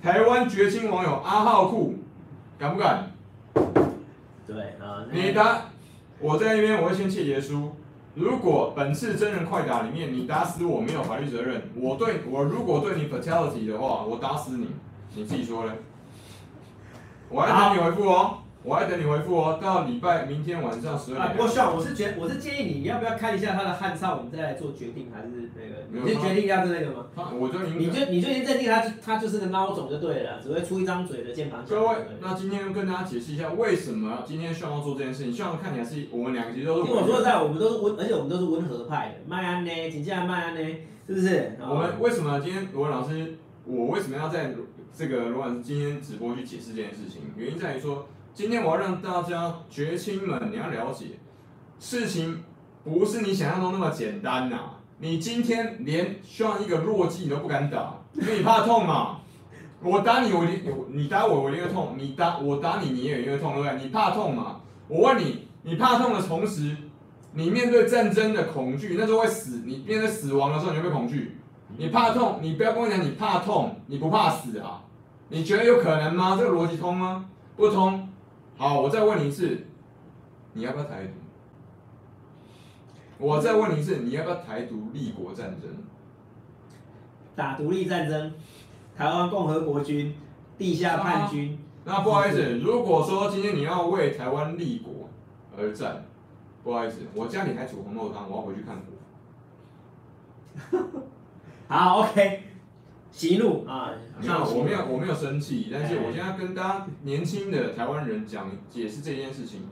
[0.00, 1.96] 台湾绝亲网友阿浩库，
[2.56, 3.10] 敢不敢？
[4.46, 5.64] 对啊，你打，
[6.20, 7.74] 我在那边我会先切结书。
[8.16, 14.68] 如果本次真人快打里面你打死我没有法律责任，我对我如果对你 fatality 的话，我打死你，
[15.14, 15.72] 你自己说嘞。
[17.28, 21.20] 我还等你回复哦，我还等你回复哦，到礼拜明天晚上十二点。
[21.20, 26.04] 啊，不过需要，我是觉，我是建议你，你要不要看一下他的汉超，我们再来做决定，还是那个？
[26.04, 27.06] 你是决定要是那个吗？
[27.38, 31.76] 我就你就你就已经认定他，他就是个孬种就对了，只会出一张嘴的键盘侠。
[31.76, 35.32] 各位，那今天跟大家解释一下，为什么今天需要做这件事情？
[35.32, 36.86] 希望看起来是我们两个其实都是。
[36.86, 39.14] 听我说实在，我们都是温，而且我们都是温和派的。
[39.28, 39.70] 麦安呢？
[39.88, 40.60] 紧接着麦安呢？
[41.06, 41.56] 是不是？
[41.60, 44.52] 我们为什么今天罗文老师，我为什么要在？
[44.98, 51.06] 这个罗老师今天直播去解释这件事情，原因在于说，今天我要让大家绝亲们，你要了解，
[51.78, 52.44] 事情
[52.84, 54.58] 不是你想象中那么简单呐、
[54.98, 59.20] 你今天连像一个弱鸡你都不敢打，因为你怕痛嘛。
[59.80, 60.44] 我打你，我，
[60.90, 61.94] 你打我，我一定会痛。
[61.96, 63.82] 你打我打你，你也一个痛，对不对？
[63.82, 64.60] 你怕痛嘛？
[64.86, 66.76] 我问你，你怕痛的同时，
[67.32, 69.62] 你面对战争的恐惧，那时候会死。
[69.64, 71.38] 你面对死亡的时候，你会不会恐惧？
[71.78, 74.82] 你怕痛，你不要跟我讲你怕痛，你不怕死啊？
[75.30, 76.36] 你觉得有可能吗？
[76.38, 77.24] 这个逻辑通吗？
[77.56, 78.05] 不通。
[78.56, 79.66] 好，我再问你一次，
[80.54, 81.12] 你要不要台独？
[83.18, 85.70] 我再问你一次，你要不要台独立国战争？
[87.34, 88.32] 打独立战争，
[88.96, 90.14] 台湾共和国军，
[90.56, 91.58] 地下叛军。
[91.84, 95.10] 啊，那不好意思，如果说今天你要为台湾立国
[95.56, 96.06] 而战，
[96.64, 98.82] 不好意思，我家里还煮红豆汤，我要回去看火。
[101.68, 102.42] 好，OK。
[103.16, 103.92] 息怒啊！
[104.20, 109.62] 没有，我没有，我没有生气，但是我现在跟大家年轻的台湾人讲解释这件事情，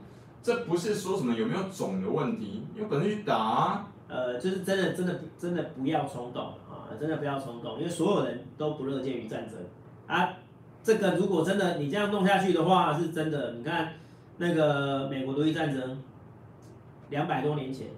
[0.41, 3.87] 这不是说什么有没有种的问题，有本事去打啊。
[4.07, 6.89] 呃，就是真的，真的，真的不要冲动啊！
[6.99, 9.59] 真的不要冲动，因为所有人都不乐见于战争
[10.07, 10.27] 啊。
[10.81, 13.53] 这个如果真的你这样弄下去的话，是真的。
[13.53, 13.93] 你看
[14.37, 16.01] 那个美国独立战争，
[17.11, 17.89] 两百多年前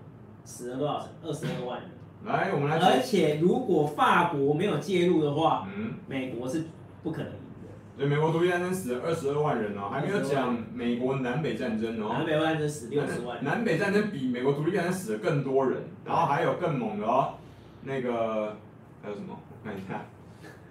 [0.44, 1.08] 死了多少人？
[1.24, 1.90] 二十二万人。
[2.28, 2.78] 来，我们来。
[2.78, 6.66] 而且，如果法国没有介入的话，嗯，美国是
[7.02, 7.70] 不可能赢的。
[7.98, 12.10] 对，美国独立战争死了二十二万人哦，还没有讲美国南北战争哦。
[12.12, 13.46] 南北战争死六十万人。
[13.46, 17.36] 南北战争比美国独立战争死了更多人，然后还有更猛的哦，
[17.84, 18.58] 那个
[19.02, 19.30] 还有什么？
[19.30, 20.06] 我看一下，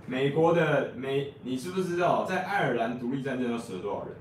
[0.06, 4.14] 美国的美，你知不知道在爱尔兰独立战争要死了多少人？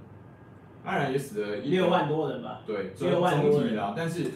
[0.85, 2.61] 爱尔兰也死了一六万多人吧？
[2.65, 3.93] 对，六万多人啊。
[3.97, 4.31] 但是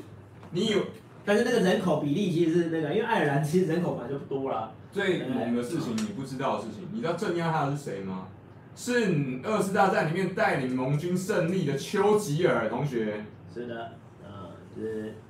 [0.51, 0.79] 你有。
[1.25, 4.71] 但是那个人口比例其实是那个，因为爱尔兰其实人口本来就不多了。
[4.91, 8.27] 最猛的事情你不知道的事情，你知道镇压他的是谁吗？
[8.75, 13.25] 是二次大战里面带领盟军胜利的丘吉尔同学。
[13.53, 13.91] 是的。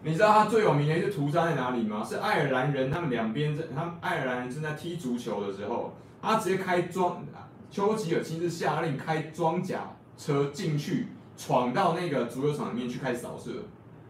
[0.04, 2.06] 你知道他最有名的一次屠杀在哪里吗？
[2.08, 7.26] 是爱尔兰人，他们两边在，他们爱尔兰人正在踢足球的时候，他直接开装，
[7.72, 13.52] 丘吉尔亲自下令开装甲车进去，闯到那个足球场里面去开始扫射。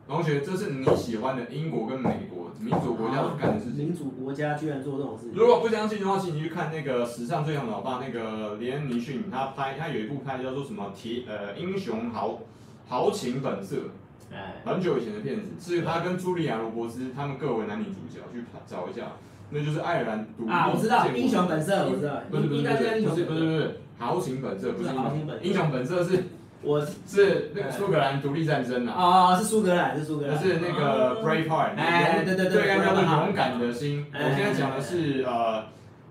[0.10, 3.76] 同学，这是你喜欢的英国跟美国民主国家所干的事情。
[3.76, 5.34] 民主国家居然做这种事情。
[5.36, 12.40] 如果不相信的话，请你去看那个史上最强老爸那个连恩尼逊，他拍他有一部拍叫做什么铁呃英雄豪
[12.88, 13.78] 豪情本色，
[14.66, 19.12] 很久以前的片子，是他跟茱莉亚·罗伯兹他们各为男女主角，去找一下，
[19.52, 24.90] 那就是爱尔兰独立啊，我知道英雄本色，我知道，不是不是不是不是不是不是豪情本色，不是
[25.44, 26.24] 英雄本色是，
[26.62, 35.64] 我是那个苏格兰独立战争啊，哦是苏格兰是苏格兰，是那个 Braveheart，哎对对对，对，叫做勇敢的心，我现在讲的是呃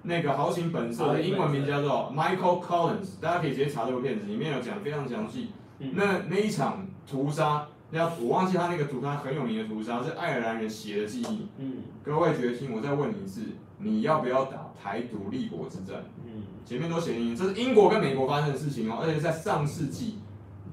[0.03, 7.67] 那个豪情本色的英文名叫做 Michael Collins，大家可以直接查这部片子，里面有讲非常详细，那那一场屠杀。
[7.91, 11.49] 那我忘记他那个屠杀很有名的屠杀是爱尔兰人写的记忆。
[11.57, 11.77] 嗯。
[12.03, 13.41] 各位决心，我再问你一次，
[13.79, 16.05] 你要不要打台独立国之战？
[16.27, 16.43] 嗯。
[16.67, 20.19] 前面都写英，这是英国跟美国发生的事情哦，而且在上世纪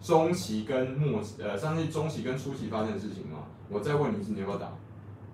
[0.01, 3.39] 中期跟末期，呃，上次中期跟初期发生的事情吗。
[3.69, 4.67] 我再问你一次，你要不要打？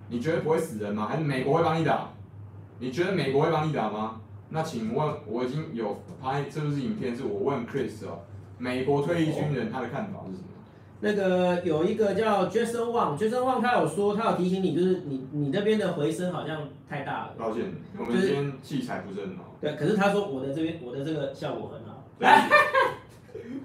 [0.08, 1.08] 你觉得不会死人吗？
[1.08, 2.10] 还是美国会帮你打？
[2.80, 4.22] 你觉得美国会帮你打吗？
[4.50, 8.20] 那请问，我已经有拍这部影片，是我问 Chris 哦，
[8.58, 10.48] 美国退役军人他的看法是什么？
[11.00, 17.34] 那个有一个叫 Jason Wang，Jason Wang 他有说，他有提醒你，就是你你那边的回声好像太大了。
[17.40, 19.56] 抱歉，我们今天器材不是很好。
[19.60, 22.04] 对，可是他说我的这边我的这个效果很好。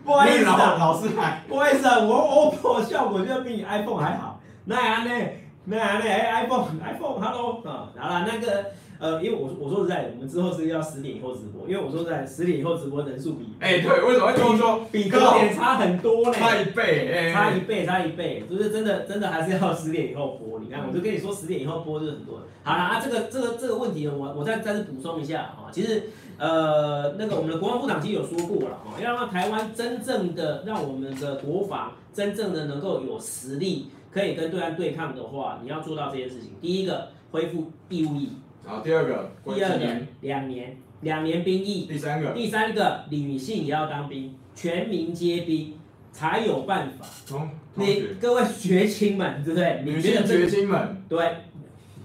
[0.06, 4.40] 对不好意思啊，老师还不好意思啊，我 OPPO 效果就比你 iPhone 还好。
[4.66, 5.26] 那安呢？
[5.64, 6.04] 那安呢？
[6.08, 8.66] 哎，iPhone iPhone，Hello 啊，好了那个。
[8.98, 14.86] 呃，因为我我说实在，我们之后是要十点以后直播，因为我说实在，十点以后直播人数比哎、欸、对，为什么会这么说？
[14.90, 16.32] 比隔点差很多呢？
[16.32, 20.58] 差一倍，差一倍，差一倍，就是真的真的还是要十点以后播。
[20.60, 22.40] 你看，我就跟你说十点以后播就是很多。
[22.62, 26.04] 好了啊，这个这个这个问题呢，我我再再次补充一下啊，其实
[26.38, 36.52] 呃那个我们的国防部长其实有说过了哈，要让台湾真正的让我们的国防真正的能够有实力可以跟对岸对抗的话，你要做到这件事情。
[36.60, 38.32] 第一个，恢复义务役。
[38.64, 45.74] 好，第二个，第二年两年两年兵役，第三个，第三个女性也要当兵，全民皆兵
[46.10, 47.04] 才有办法。
[47.28, 49.82] 同你各位学青们，对不对？
[49.84, 51.18] 女性学青们，对，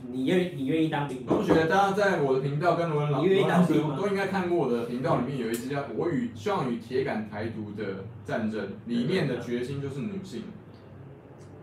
[0.09, 1.25] 你愿你愿意当兵吗？
[1.27, 3.23] 同学，大家在我的频道跟罗文老
[3.65, 10.43] 师都应该看过我的频道里面有一支叫《我与希望与铁杆台独的战争》，里面的决心就是女性。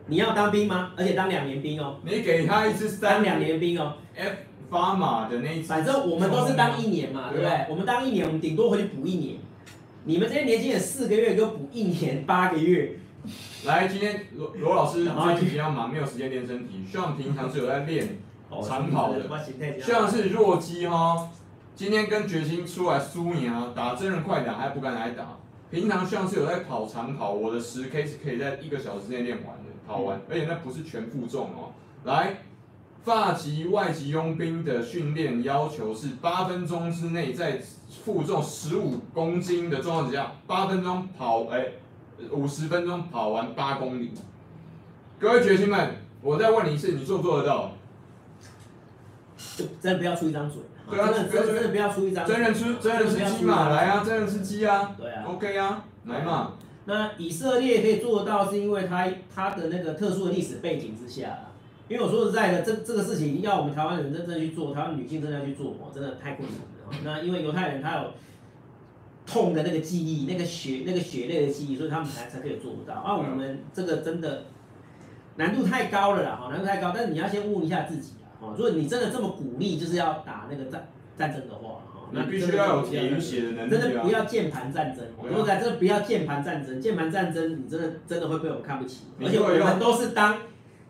[0.07, 0.93] 你要当兵吗？
[0.97, 2.01] 而且当两年兵哦。
[2.05, 3.95] 你给他一支三两年兵哦。
[4.17, 4.37] F
[4.71, 7.67] 发马的那一次，反正我们都是当一年嘛，对不对？
[7.69, 9.37] 我们当一年，我们顶多回去补一年。
[10.05, 12.99] 你们这些年轻人四个月就补一年八个月。
[13.67, 16.83] 来，今天罗罗老师最近比较忙，没有时间练身体。
[16.91, 18.09] 希望平常是有在练
[18.63, 19.23] 长跑的，
[19.81, 21.29] 希望是弱鸡哈。
[21.75, 25.37] 今天跟决心出来输你啊，打真人快打还不敢来打。
[25.71, 31.73] 平常像是有在跑长跑，我的十 K 是可以在一个小时内练完的，跑完，而且那不是全负重哦。
[32.05, 32.39] 来。
[33.05, 37.59] 发籍外籍佣兵的训练要求是八分钟之内，在
[38.05, 41.65] 负重十五公斤的状况之下，八分钟跑，哎，
[42.33, 44.13] 五十分钟跑完八公里。
[45.19, 47.73] 各位决心们，我再问你一次，你做不做得到？
[49.81, 50.61] 真的不要出一张嘴。
[50.91, 52.27] 对啊，真的真的不要出一张。
[52.27, 54.95] 真人出真人吃鸡嘛，来啊，真人吃鸡啊。
[54.99, 55.25] 对啊。
[55.27, 56.55] OK 啊，来嘛。
[56.87, 61.39] 那以色列可以做到，是因为他他的那个特殊的历史背景之下。
[61.89, 67.03] 因为我说实在的，这这个事情要我们台湾人真正去做，台湾女性真的要去做哦，真的太困难了。
[67.03, 68.11] 那因为犹太人他有
[69.27, 72.95] 痛的那个记忆，那个血那个血泪的记忆，所以他们才才可以做不到。
[72.95, 74.45] 啊，我们这个真的
[75.37, 76.93] 难度太高了啦，哈，难度太高。
[76.95, 85.05] 但是你要先问一下自己啊，如果你真的这么鼓励，就是要打那个战战争的话，哈，那必须要有铁血的能力，真的不要键盘战争。
[85.17, 90.39] 我说实在，真的不要键盘战争，键盘战争你真的真的会被我们看不起，而且我们都是当。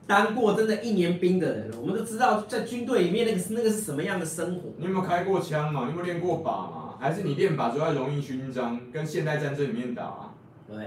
[0.07, 4.71] 当过真的一年兵的人，我们都知道在军队里面那个是那个是什么样的生活。
[4.79, 5.83] 你有没有开过枪嘛？
[5.83, 6.95] 你有没有练过靶嘛？
[6.99, 10.33] 还是你练靶主要荣誉勋章，跟现代战争里面打啊？
[10.67, 10.79] 对。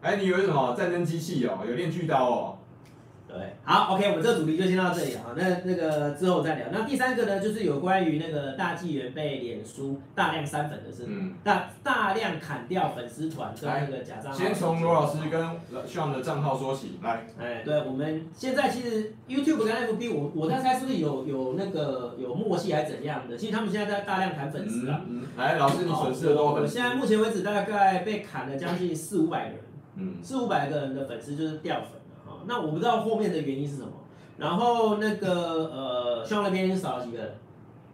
[0.00, 1.58] 哎、欸，你以为什么战争机器哦？
[1.68, 2.58] 有练锯刀哦？
[3.28, 5.34] 对，好，OK，我们这个主题就先到这里啊。
[5.36, 6.68] 那那个之后再聊。
[6.70, 11.06] 那第三个呢，就是有关于那个大纪元被脸书大量删粉的事情。
[11.08, 11.34] 嗯。
[11.42, 14.38] 大大量砍掉粉丝团跟那个假账号。
[14.38, 15.44] 先从罗老师跟
[15.86, 17.26] Sean 的账号说起，来。
[17.38, 23.36] 哎，对，我们现在其实 YouTube 跟 FB，我我在猜是不是有有那个有默契还是怎样的？
[23.36, 25.02] 其实他们现在在大量砍粉丝啊。
[25.08, 25.24] 嗯。
[25.36, 26.78] 来，老师，你损失了多少粉丝？
[26.78, 29.64] 我现在目前为止大概被砍了将近四五百个人。
[29.96, 30.14] 嗯。
[30.22, 31.90] 四五百个人的粉丝就是掉粉。
[32.46, 33.88] 那我不知道后面的原因是什么，
[34.38, 37.34] 然后那个呃，像那边少了几个人？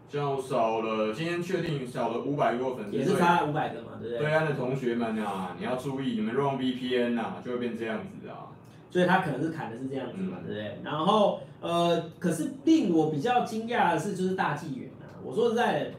[0.09, 4.18] 就少了，今天确定少了五百多粉丝，也是差五百个嘛，对不对？
[4.18, 8.53] 对岸的同学们啊，你要注意，你们用 VPN 啊，就会变这样子啊。
[8.90, 10.80] 所以他可能是砍的是这样子嘛，嗯、对不对？
[10.84, 15.90] 然后呃，可是令我比较惊讶的是，就是大纪元啊，我说实在的，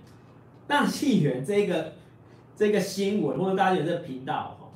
[0.67, 1.93] 大纪元这个
[2.55, 4.69] 这个新闻或者大纪元这个频道哈，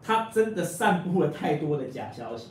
[0.00, 2.50] 他真的散布了太多的假消息。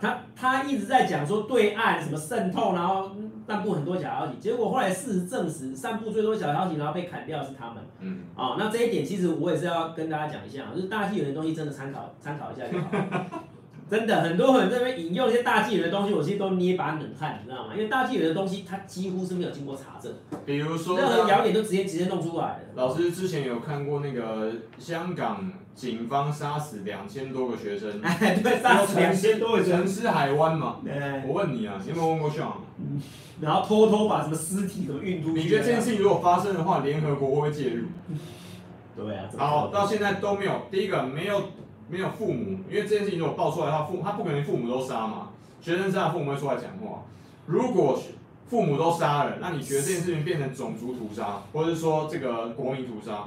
[0.00, 3.10] 他他一直在讲说对岸什么渗透，然后
[3.46, 7.76] 散布很多假消息，结果后来事实证实，散布最多假消息，然后被砍掉是他们。
[8.00, 8.20] 嗯。
[8.34, 13.26] 哦，那这一点其实我也是要跟大家讲一下，就是大纪元的东西真的参考参考一下就好了。
[13.90, 17.72] 真的，很多人在那边引用一些大纪元的东西，我其实都捏把冷汗，你知道吗？
[17.74, 20.12] 因为大纪元的东西它几乎是没有经过查证，
[20.46, 22.60] 比如说任何谣言都直接直接弄出来的。
[22.76, 30.76] 老师之前有看过那个香港警方杀死两千多个学生， 哎，对，杀死两千多个学生，沉尸海湾嘛。
[30.84, 30.92] 对。
[31.26, 32.52] 我问你啊，你有没有问过 Sean？
[32.78, 33.00] 嗯。
[33.40, 35.42] 然后偷偷把什么尸体什么运出去？
[35.42, 37.86] 你觉得这件事情如果发生的话，联合国会不会介入？
[38.96, 39.28] 对啊。
[39.38, 40.52] 好，到现在都没有。
[40.70, 41.42] 第一个没有。
[41.92, 45.30] 没有父母，因为这件事情如果爆出来的话，父他不可能父母都杀嘛。
[45.60, 47.02] 学生杀了，父母会出来讲话。
[47.46, 48.00] 如果
[48.48, 53.24] 父母都杀了，那你觉得这件事情变成种族屠杀，或者是说这个国民屠杀，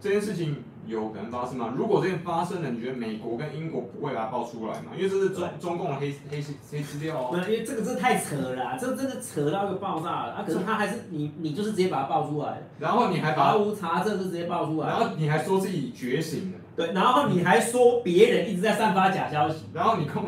[0.00, 1.72] 这件事情有可能发生吗？
[1.76, 4.92] 如果这件发生了，你觉得美国跟英国不会把它爆出来吗？
[4.96, 7.28] 因为这是中中共的黑黑黑资料哦。
[7.32, 10.44] 对，因为这个真的太扯了啊，这真的扯到一个爆炸了啊！
[10.46, 16.58] 可是他还是你你就是直接把它爆出来，然后你还把毫无查证就直接爆出来，然后你还说自己觉醒了。
[16.76, 20.24] 对，然后你还说别人一直在散发假消息，然后你控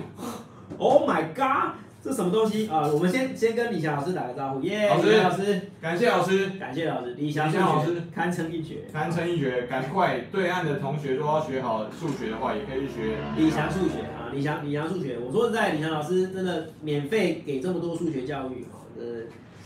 [0.78, 1.74] ，Oh my God，
[2.06, 2.68] 这什么东西？
[2.68, 2.86] 啊？
[2.86, 13.16] 我们先先跟李翔老师打个招呼，耶、yeah，老师，老师，感谢老师，感谢老师，李翔老师堪称一绝，堪称一绝，赶快对岸的同学如果要学好数学的话，也可以去学。
[13.36, 19.22] 李翔数学啊，李翔李翔数学，我说实在，李翔老师真的免费给这么多数学教育啊，呃，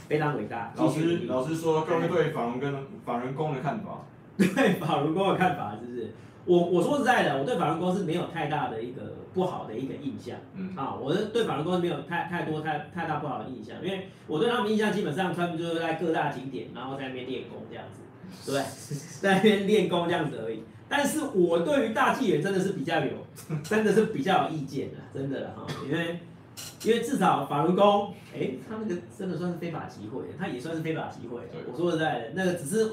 [0.08, 0.72] 非常伟大。
[0.78, 2.74] 老师老师说各位对法轮跟
[3.04, 4.06] 法轮功的看法，
[4.38, 6.10] 对法轮功的看法是不是？
[6.46, 9.02] 我我说实在的，我对法轮功是没有太大的一个
[9.32, 10.36] 不好的一个印象。
[10.54, 18.62] 嗯啊，我的对法轮功没有太太多太太大不好的印象，因为我对他们印象基本上他们就是在各大景点，然后在那边练功这样子，对，
[19.20, 20.62] 在那边练功这样子而已。
[20.88, 23.12] 但是我对于大纪元真的是比较有，
[23.62, 26.20] 真的是比较有意见的，真的哈，因为
[26.84, 31.40] 因为至少法轮功，哎、欸，他那个真的算是非法集会，他也算是非法集会。
[31.70, 32.90] 我说实在的，那个只是。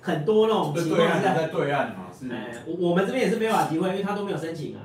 [0.00, 2.30] 很多那种情况是在，在对岸嘛，是。
[2.32, 4.80] 哎，我我们这边也是非法集会，因为他都没有申请啊，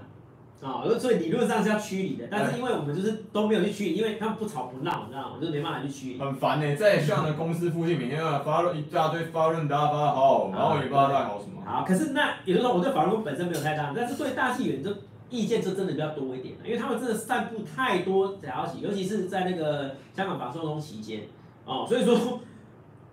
[0.64, 5.38] 啊，所以理论上是要驱离的，但是因为我们就是都没有去驱离，因为他们不吵不闹，你知道吗？
[5.42, 6.20] 就没办法去驱离。
[6.20, 11.62] 很烦呢，在像的公司附近每天要发论一大堆发论大发好，然后也不知道在好什么。
[11.66, 14.96] 好，可是那也就是说，我对法轮功本身没有太大，但是对大纪元这
[15.30, 21.22] 意见就真的比较多一点，因为他们真的散布太多假消息，尤其是在那个香港反送中期间，
[21.66, 22.40] 哦，所以说。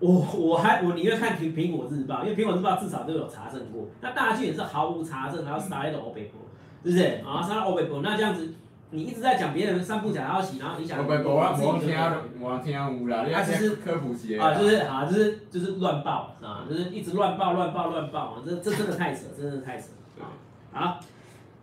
[0.02, 3.86] 我我还我宁愿看苹苹果日报，因为苹果日报至少都有查证过。
[4.00, 6.39] 那大纪元是毫无查证，然后撒一种欧北波，
[6.84, 7.04] 是不是？
[7.26, 8.54] 啊，三欧北波，那这样子，
[8.90, 11.94] 你一直在讲别人散步假消息，然后你想，我我我听
[12.40, 19.88] 我听无啦，你只是科普些啊，就是啊，就是就是乱报啊，就是一直乱报乱报乱报啊，这这真的太扯，真的太扯
[20.20, 20.32] 啊！
[20.72, 21.00] 好，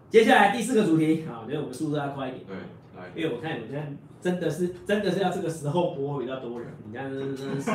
[0.09, 2.55] 接下来第四个主题啊，我觉得我们速度要快一点，对，
[2.95, 3.91] 来，因为我看我现在
[4.21, 7.71] 真的是真的是要这个时候播比较多人，你看这真的是。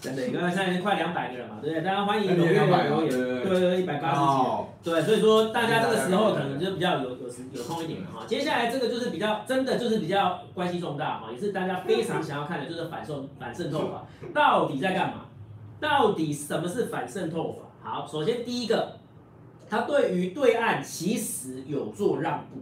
[0.00, 1.82] 真的，因为现在快两百个人嘛，对不对？
[1.82, 8.24] 大家欢迎踊跃留言，对对，一百八十几，对，所以说大家这个时候可能就比较有有时有空一点哈。
[8.26, 15.26] 接下来这个就是比较真的就是比较关系重大哈，也是大家非常想要看的，就是反渗反渗透法到底在干嘛？
[15.80, 17.90] 到底什么是反渗透法？
[17.90, 18.98] 好，首先第一个，
[19.68, 22.60] 它对于对岸其实有做让步，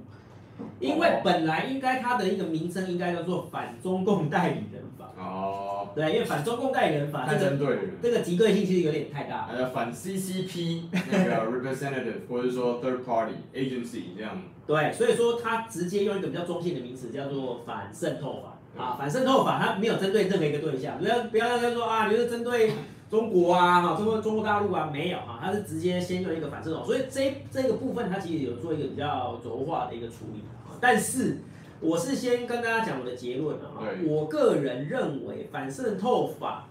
[0.80, 5.01] 因为本来应该它的一个名称应该叫做反中共代理人法。
[5.22, 9.46] 哦，对，因为反中共代理人法，这个这个极对性其实有点太大。
[9.46, 14.42] 还有反 CCP 那个 representative， 或者说 third party agency 这样。
[14.66, 18.58] 对，所以说他直接用一个比较中性的名词叫做反渗透法。
[18.82, 22.72] 啊，反渗透法它没有针对任何一个对象，不要不要再说啊，你是针对
[23.10, 30.42] 中国啊，哈，中国中国大陆啊，没有哈，它是直接先用一个反渗透，所以这这个部分它其实有做一个比较柔化的一个处理。
[30.80, 31.38] 但是。
[31.82, 36.68] 我是先跟大家讲我的结论啊，我个人认为反渗透法，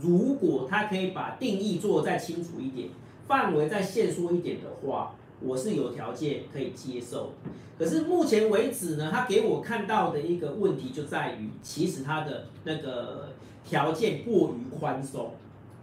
[0.00, 2.88] 如果它可以把定义做再清楚一点，
[3.26, 7.32] 范围再限缩一点的话，我是有条件可以接受。
[7.76, 13.30] 可是目前为止呢，他给我看到的一个问题就在于，其实它的那个
[13.64, 15.32] 条件过于宽松，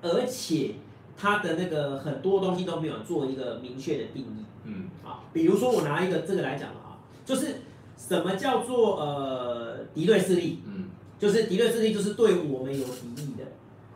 [0.01, 0.76] 而且
[1.18, 4.45] 它的那个很多东西都没有做一个明确的定义。
[4.64, 6.95] 嗯，啊，比如说我拿一个这个来讲啊，
[7.26, 7.58] 就是。
[7.97, 10.61] 什么叫做呃敌对势力？
[10.65, 10.85] 嗯，
[11.19, 13.43] 就是敌对势力，就是对我们有敌意的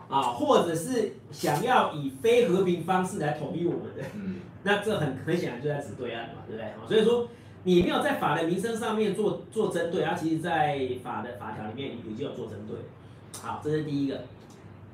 [0.08, 4.04] 啊，或者是想要以非和平方式来统一我们的。
[4.16, 6.88] 嗯， 那这很很显然就在指对岸嘛，对不对？
[6.88, 7.28] 所以说
[7.64, 12.78] 你没有在法的名称上面做做针对，它其实在法的法条里面已经有做针对。
[13.42, 14.22] 好，这是第一个。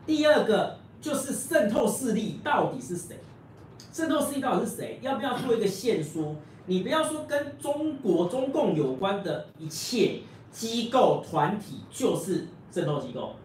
[0.05, 3.15] 第二个就是渗透势力到底是谁？
[3.93, 4.99] 渗透势力到底是谁？
[5.01, 6.35] 要不要做一个限缩？
[6.67, 10.19] 你不要说跟中国中共有关的一切
[10.51, 13.35] 机构团体就是渗透机构，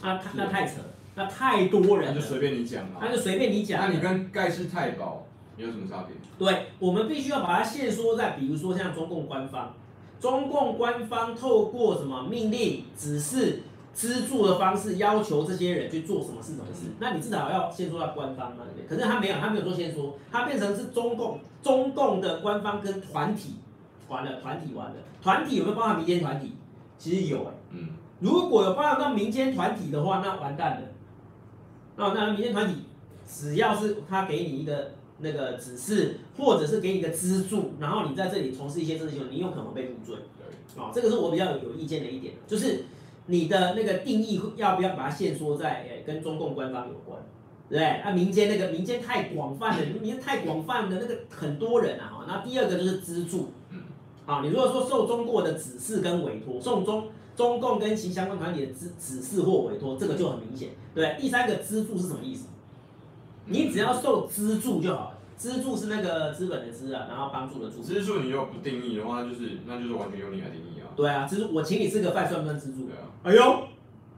[0.00, 3.80] 啊，那太扯了，那太多人，那就随便你讲嘛，那就随便你讲。
[3.80, 6.16] 那你跟盖世太保有什么差别？
[6.38, 9.74] 对，我们必须要把它限缩在，比如说像中共官方，
[10.20, 13.62] 中共官方透过什么命令、指示。
[13.94, 18.96] 资助的方式要求这些人去做什么事什么事，那你至少要先说到官方嘛，对不对？
[18.96, 23.54] 可是他没有，他没有说先说，他变成是中共中共的官方跟团体，
[24.08, 26.52] 完了团体完了，团体有没有包含民间团体？
[26.98, 30.88] 其实有哎、欸，嗯，如果有包含到民间团体的话，那完蛋了。
[31.96, 32.82] 那那民间团体
[33.24, 40.16] 只要是他给你一个那个指示，或者是给你一个资助，然后你在这里从事一些政治行为，你有可能被入罪。
[40.36, 42.86] 对，啊，这个是我比较有有意见的一点，就是。
[43.26, 47.18] 你的那个定义要不要把它限缩在诶跟中共官方有关，
[47.68, 47.84] 对不对？
[47.84, 52.24] 啊，民间那个民间太广泛了，民间太广泛的那个很多人啊哈。
[52.28, 53.50] 那第二个就是资助，
[54.26, 61.16] 啊，你如果说受中国的指示跟委托，受中中共跟其相关团体的指指示或委托，这个就很明显，对。
[61.18, 62.48] 第三个资助是什么意思？
[63.46, 65.18] 你只要受资助就好了。
[65.36, 67.80] 资助是那个资本的资啊，然后帮助的助。
[67.82, 70.73] 资助你又不定义的话，就是那就是完全由你来定义啊。
[70.96, 72.86] 对啊，就是我请你吃个饭算不算资助？
[72.86, 73.04] 对啊。
[73.24, 73.68] 哎呦，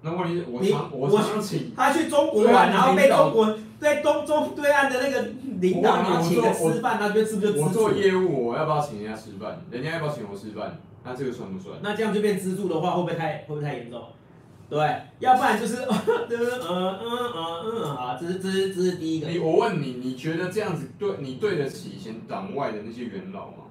[0.02, 5.28] 那问题是我想我想请他去中国玩，然后被中国在东中对岸的那个
[5.60, 7.62] 领导然后请个吃饭，那边是不是就？
[7.62, 9.60] 我做业务，我要不要请人家吃饭？
[9.70, 10.78] 人家要不要请我吃饭？
[11.04, 11.78] 那这个算不算？
[11.82, 14.02] 那这样就变资助的话，会不会太会不会太严重？
[14.68, 14.78] 对，
[15.20, 15.76] 要不然就是，
[16.28, 19.28] 就是嗯嗯嗯嗯好，这是这是这是第一个。
[19.28, 23.65] 你我问你，你觉得这样子对你对得起以前党外的那些元老吗？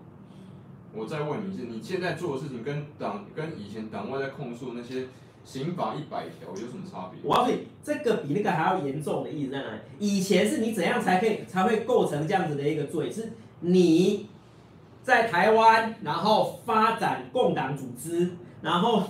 [0.95, 5.07] 我再问你是，你现在做的事情跟党跟以前党外在控诉那些
[5.43, 7.19] 刑法一百条有什么差别？
[7.23, 9.79] 我告诉你，这个比那个还要严重的意思在哪里？
[9.99, 13.11] 以前是你怎样才可以才会构成这样子的一个罪？
[13.11, 14.27] 是你
[15.03, 18.31] 在台湾然后发展共党组织，
[18.61, 19.03] 然后。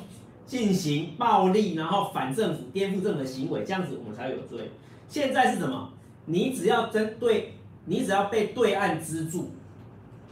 [0.47, 4.69] 进行暴力，然后反政府、颠覆政府的行为，这样子我们才有罪。
[5.09, 5.91] 现在是什么？
[6.25, 7.55] 你只要针对，
[7.85, 9.49] 你只要被对岸资助，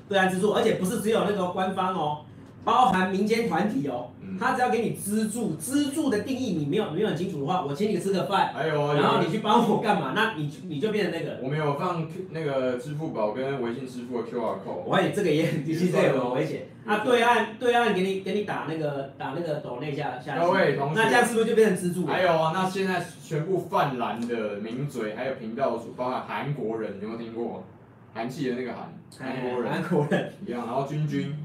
[0.07, 2.19] 对岸资助，而且不是只有那个官方哦。
[2.65, 4.07] 包含民间团体哦，
[4.39, 10.13] 他只要给你资助，资助的定义你没有没有很清楚的话，我请你吃个饭，还有啊，然后你去帮我干嘛？
[10.15, 11.39] 那你你就变成那个。
[11.43, 14.83] 我没有放那个支付宝跟微信支付的 QR code。
[14.85, 16.69] 我发现这个也很，其实这个很危险。
[16.85, 20.39] 啊，对岸对岸给你给你打那个打那个抖内下下。
[20.39, 22.05] 各位同学，那这样是不是就变成资助？
[22.05, 27.65] 还有啊，那现在全部泛蓝的名嘴还有频道主，包含韩国人，有没有听过？
[28.13, 28.89] 韩系的那个韩
[29.19, 31.35] 韩国人，韩国人一样，然后君君。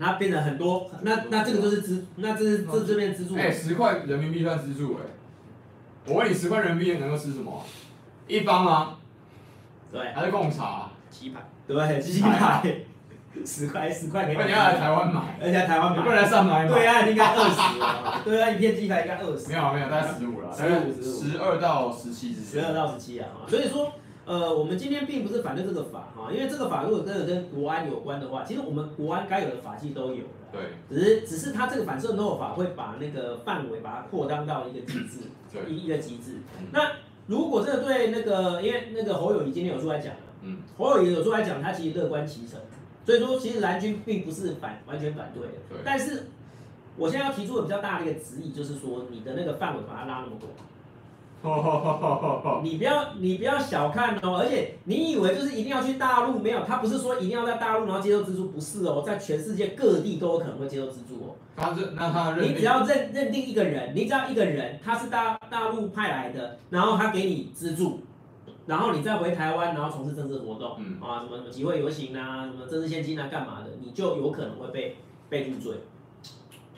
[0.00, 3.36] 那变得很多，那那这个就是资，那这是这这边资助。
[3.36, 5.02] 哎，十块人民币算资助哎。
[6.06, 7.64] 我问你，十块人民币能够吃什么？
[8.26, 8.96] 一方吗？
[9.92, 10.12] 对。
[10.12, 10.90] 还是贡茶？
[11.10, 11.40] 鸡排。
[11.66, 12.62] 对， 鸡排。
[13.44, 14.26] 十块十块。
[14.36, 15.20] 那你要来台湾买？
[15.40, 16.02] 而且在台湾买。
[16.02, 16.68] 不能来上海买。
[16.68, 18.24] 对啊，应该二十。
[18.24, 19.48] 对啊，一片鸡排应该二十。
[19.48, 20.52] 没有没有，大概十五了。
[20.52, 21.02] 十五。
[21.02, 22.62] 十二到十七之间。
[22.62, 23.92] 十二到十七啊，所以说。
[24.28, 30.52] 呃，我们今天并不是反对这个法哈，因为这个法如果真的跟国安有关的话，其实我们国安该有的法纪都有了。
[30.52, 30.60] 对。
[30.90, 35.20] 只是只是它这个反渗透法会把那个范围把它扩张到一个极致，
[35.66, 36.42] 一一个极致。
[36.70, 36.92] 那
[37.26, 42.60] 如果这个对那个，因为那个侯友谊今天有出来讲了，嗯，侯友谊有出来讲，他其实乐观其成，
[43.06, 45.54] 所以说其实蓝军并不是反完全反对的。
[45.70, 45.78] 对。
[45.82, 46.26] 但是
[46.98, 50.52] 我现在要提出的比较大的一个质疑，就是说你的那个范围把它拉那么广。
[52.62, 56.38] 你不要，你不要小看哦，而且你以为就是一定要去大陆？
[56.38, 61.36] 没有，他不是说一定要在大陆然后接受资助，不是哦，在全世界各地都有可能会接受资助哦。
[61.54, 68.00] 他认，那他认，你只要认认定一个人，你只要一个人他是大大陆派来的，然后他给你资助，
[68.66, 74.96] 然后你再回台湾，然后从事政治活动，嗯啊，什么什么集会游行啊，什么政治献金啊，干嘛的，你就有可能会被
[75.28, 75.74] 被入罪，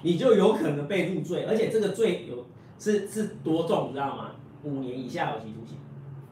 [0.02, 2.44] 你就有可能被入罪，而且这个罪有
[2.78, 4.32] 是是多重，你知道吗？
[4.62, 5.76] 五年以下有期徒刑。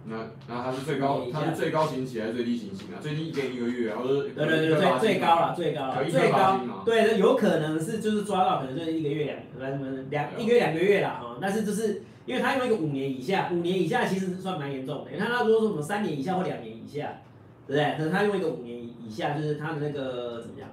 [0.04, 0.16] 那
[0.48, 2.96] 那他是最高，他是最高刑期还是最低刑期啊？
[3.00, 6.60] 最低给一个月，或者对对对，最最高了，最高了，最高。
[6.84, 11.36] 对，有可能是就是抓到，可能就是一个月两，来什么两一个月两个月啦啊。
[11.42, 15.10] 但是就是因为他用一个五年以下，五年以下其实是算蛮严重的。
[15.12, 17.20] 你看他如果说什么三年以下或两年以下，
[17.66, 17.94] 对不对？
[17.98, 20.70] 可能他用一个五年以下，就是他的那个怎么样？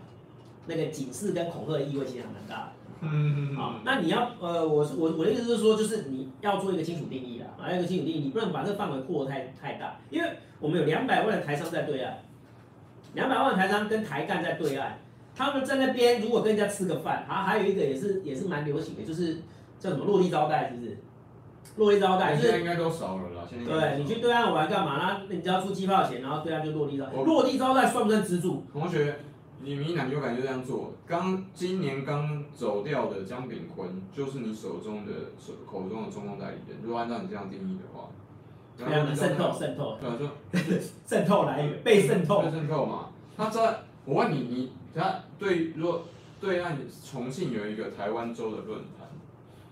[0.68, 2.72] 那个警示跟恐吓的意味其实还蛮大的。
[3.02, 10.30] 嗯嗯，好，那你要呃，我我我的意思是说，就是你要做一个清楚定义啦，啊，一个清楚定义，你不能把这个范围扩得太太大，因为
[10.60, 12.18] 我们有两百万的台商在对岸，
[13.14, 14.94] 两百万的台商跟台干在对岸，
[15.36, 19.36] 他们在那边如果跟人家吃个饭，啊，还有一个也是也是蛮流行的，就是
[19.78, 20.98] 叫什么落地招待，是不是？
[21.78, 24.98] 落地招待，现在应该都少了啦，现在对，你去对岸玩干嘛？
[24.98, 28.64] 那你只要出机票钱，然后对岸就落地招待，落地招待算不算资助？
[28.72, 29.20] 同学。
[29.66, 36.78] 你民进党有感觉这样做，刚今年刚走掉的江炳坤，就是你手中的手口中的中共代理人。
[36.84, 38.10] 如果按照你这样定义的话，
[38.78, 43.10] 非常的渗透渗透，对啊，就渗透来源被渗透，被渗透嘛。
[43.36, 46.04] 他在，我问你，你他对，如果
[46.40, 49.08] 对岸重庆有一个台湾州的论坛，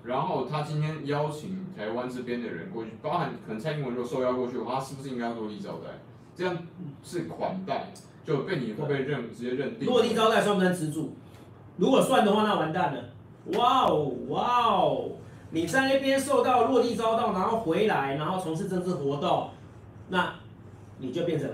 [0.04, 5.89] 然后他今天邀请台湾这边的人过去，包含可能蔡英文如果受邀过去的话，他是不是应该要落地招待？
[6.36, 6.58] 这样
[7.04, 7.94] 是款待。
[8.26, 9.88] 就被你会被认直接认定？
[9.88, 11.16] 落地招待算不算资助？
[11.78, 13.04] 如果算的话，那完蛋了。
[13.58, 15.12] 哇哦哇哦！
[15.52, 19.50] 你在那边受到落地招到，然后回来，然后从事政治活动，
[20.10, 20.34] 那
[20.98, 21.50] 你就变成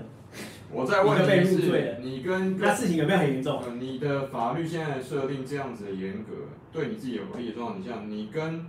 [0.72, 3.60] 我在问你是，是你跟那事情有没有很严重？
[3.80, 6.32] 你的法律现在设定这样子的严格，
[6.72, 8.64] 对你自己有不利的状况，你像你跟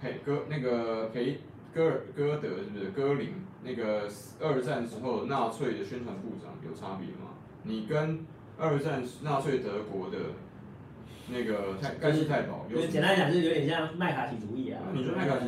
[0.00, 1.40] 裴哥那个裴
[1.74, 3.30] 戈尔戈德是不是戈林
[3.66, 4.08] 那个
[4.40, 7.32] 二战时候纳粹的宣传部长有差别吗？
[7.64, 8.24] 你跟
[8.56, 10.18] 二战纳粹德国的
[11.28, 14.80] 那个太盖世太保，有简单讲就是有点像麦卡锡主义啊。
[14.94, 15.40] 你说麦卡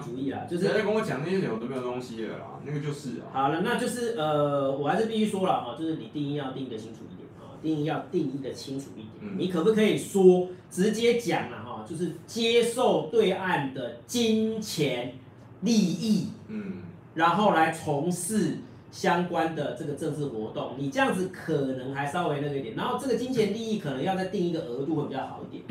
[0.00, 0.64] 锡主义啊，就是。
[0.64, 3.28] 在跟我讲那些有都没有东西的啦，那个就是啊。
[3.32, 9.08] 好了，那就是呃，我还是必须说了哈，就是你定义要定义的清楚一点啊，定义要定义的清楚一点。
[9.20, 15.14] 嗯、你可不可以说直接讲了哈，就是接受对岸的金钱
[15.60, 16.78] 利益，嗯，
[17.18, 18.58] 然后来从事。
[18.90, 25.62] 相关的这个政治活动，你这样子可能还稍微那个一点，然后这个金钱利益可能要再定一个额度会比较好一点。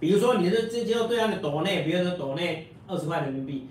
[0.00, 3.66] 比如说你的这接受对岸的斗内，比如说斗内二十块人民币，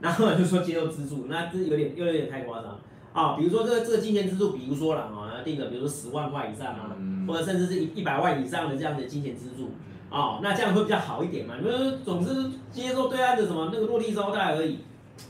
[0.00, 2.76] 然后就说接受资助，那这有点又有点太夸张
[3.12, 3.36] 啊。
[3.36, 6.90] 比如说这个这个金钱资助，比如说了啊，要定个比如说十万块以上啊，
[7.28, 9.70] 或者甚至是一一百万以上的这样的金钱资助
[10.10, 11.54] 啊，那这样会比较好一点嘛。
[11.56, 14.78] 你们总是接受对岸的什么那个落地招待而已。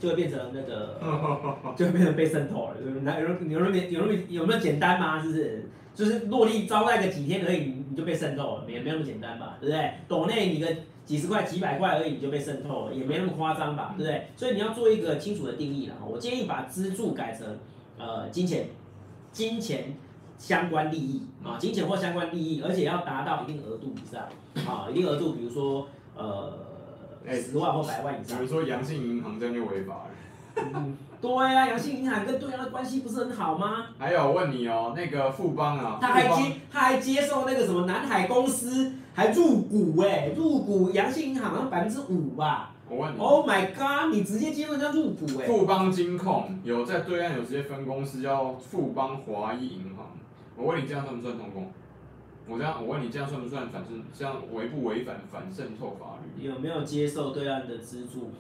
[0.01, 1.01] 就会变成那个，
[1.77, 2.77] 就会变成被渗透了。
[3.03, 5.21] 那有有那么有那么有那么简单吗？
[5.23, 5.69] 是不是？
[5.95, 9.57] 就是落地招待个几天而已，你就被渗透了，也没那么简单吧？
[9.59, 9.93] 对不对？
[10.07, 10.67] 抖内你个
[11.07, 13.95] 几十块、几百块而已，你就被渗透了，也没那么夸张吧？
[13.97, 14.27] 对不对？
[14.37, 15.95] 所以你要做一个清楚的定义了。
[16.07, 17.47] 我建议把资助改成
[17.97, 18.67] 呃金钱、
[19.33, 19.97] 金钱
[20.37, 24.29] 相关利益啊，金钱或相关利益，而且要达到一定额度以上
[24.67, 26.66] 啊，一定额度，比如说呃。
[27.27, 28.39] 哎，十万或百万以上。
[28.39, 30.11] 比如说阳性银行这样就违法了。
[30.75, 33.89] 嗯，对啊，阳性银行跟对岸的关系不是很好吗？
[33.99, 42.73] 还有问你哦，那个富邦啊，他还接他还接受那个什么南海公司还入股哎，入股阳性银行好像百分之五吧。
[42.89, 45.47] 我问你，Oh my god，你直接接受人家入股哎。
[45.47, 50.07] 富邦金控有在对岸有直接分公司叫富邦华一银行，
[50.57, 51.71] 我问你这样算不算通共？
[52.49, 56.47] 我这样，我问你，这样算不算反正这样违不违反反渗透法律？
[56.47, 58.31] 有没有接受对岸的资助？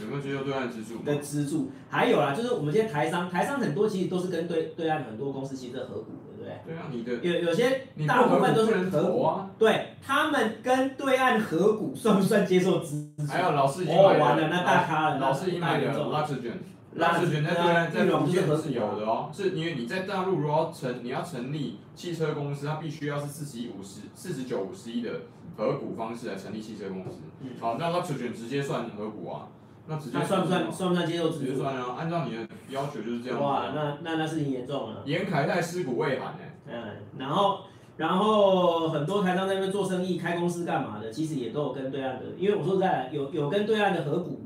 [0.00, 1.02] 有没有接受对岸资助？
[1.02, 6.60] 的资助还有啦，就是我们这些台商，台商很多其实都是跟对对岸很多公司其实合股的，对不对？
[6.66, 9.50] 对啊，你的有有些大部分都是合股啊。
[9.58, 13.26] 对，他们跟对岸合股算不算接受资助？
[13.26, 16.52] 还有老师已经哦，完了，那大咖了，老师已经买了拉纸卷。
[16.96, 25.10] 拉出去，那对岸在福建是有的哦，是因为你在大陆如果要成你要成立汽车公司，它必须要是四十一五十四十九五十一的
[25.56, 27.18] 合股方式来成立汽车公司。
[27.60, 29.48] 好，那拉纸卷直接算合股啊？
[29.86, 31.30] 那直接算不算算不算接受？
[31.30, 33.42] 直接算啊，按照你的要求就是这样。
[33.42, 35.02] 哇，那那那事情严重了。
[35.04, 36.54] 严凯泰尸骨未寒哎。
[36.68, 36.74] 嗯，
[37.18, 37.60] 然后
[37.96, 44.40] 然后很多台商在那边做生意开公司干嘛的，其实也都有跟对岸的，因为我说实在有有跟对岸的合股。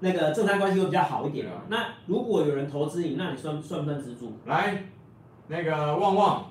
[0.00, 1.62] 那个政商关系会比较好一点啊。
[1.68, 4.32] 那如果有人投资你，那你算算不算资助？
[4.46, 4.84] 来，
[5.48, 6.50] 那个旺旺，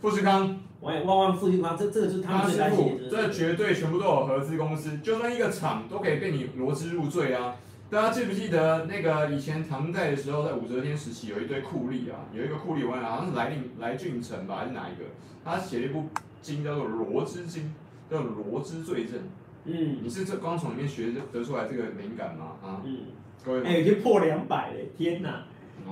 [0.00, 3.10] 富士康，喂，旺旺富士康，这这个就是他们最担心的。
[3.10, 7.56] 这绝对全部都有合资公司，就算一个厂都可以被你罗织入罪啊！
[7.90, 15.04] 大家记不记得那个以前唐代的时候，在武则天时期有一堆酷吏啊，有一个酷吏，我好像是来令来俊臣吧，还是哪一个？
[15.44, 16.04] 他写了一部
[16.40, 17.64] 经叫做《罗织经》，
[18.10, 19.18] 叫做《罗织罪证》。
[19.64, 22.52] 嗯，你是这光从里面学得出来这个灵感吗？
[22.64, 22.98] 啊，嗯，
[23.44, 25.44] 各位，哎，已经破两百了，天哪，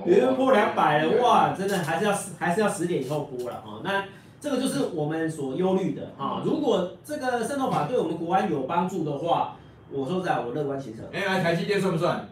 [0.05, 3.81] 已经破两百了，哇，真的还是要还是要十点以后播了啊。
[3.83, 4.05] 那
[4.41, 6.41] 这个就是我们所忧虑的啊。
[6.43, 9.55] 如果这个渗透法对我们国安有帮助的话，
[9.91, 11.05] 我说实在，我乐观其成。
[11.13, 12.27] 哎，来台积电算不算？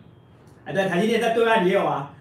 [0.66, 2.14] 哎，对，台积电在对岸也有啊。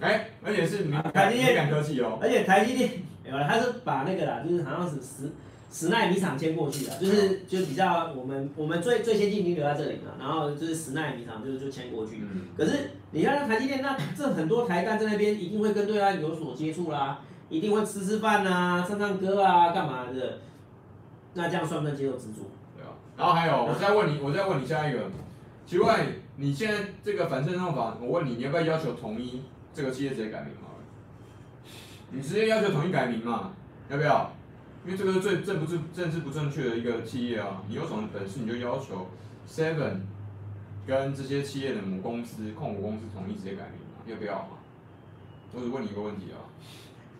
[0.00, 2.18] 哎，而且是台积电敢科技哦。
[2.20, 2.90] 而且台积电
[3.24, 5.30] 有了，他是把那个啦，就是好像是十。
[5.76, 12.24] 十奈米厂迁过去了，就是就比较我们我们最最先进已经留在这里了，然后就是十奈米厂就就迁过去。
[12.56, 17.20] 可是你看那台积电，那这很多台干在那边一定会跟对岸有所接触啦，
[17.50, 20.38] 一定会吃吃饭啊、唱唱歌啊、干嘛的。
[21.34, 22.50] 那这样算不算接受资助？
[22.74, 22.96] 对啊。
[23.14, 25.00] 然后还有，我再问你， 我再问你下一个，
[25.66, 26.06] 奇怪，
[26.36, 29.42] 你现在这个反渗透法，我问你，你要不要要求统一
[29.74, 30.84] 这个企业直接改名好了？
[32.12, 33.52] 你直接要求统一改名嘛？
[33.90, 34.32] 要不要？
[34.86, 39.08] 因为这个最政不正政治不正确的一个企业啊，你有什么本事你就要求
[39.48, 40.02] Seven
[40.86, 44.04] 跟这些企业的母公司、控股公司统一直接改名嘛？
[44.06, 44.58] 要不要嘛？
[45.52, 46.38] 我只问你一个问题啊。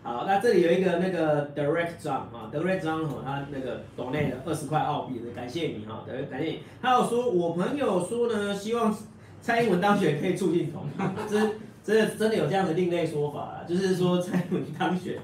[0.01, 6.59] 好，那这里有一个那个 Direct 张啊，Direct 张哈，他那个 donate 的二十块澳币的，感谢你哈，感谢你。
[6.81, 8.95] 他有说，我朋友说呢，希望
[9.41, 15.17] 蔡英文当选可以促进统一，真真的真的有这样的另类说法啊，就是说蔡英文当选。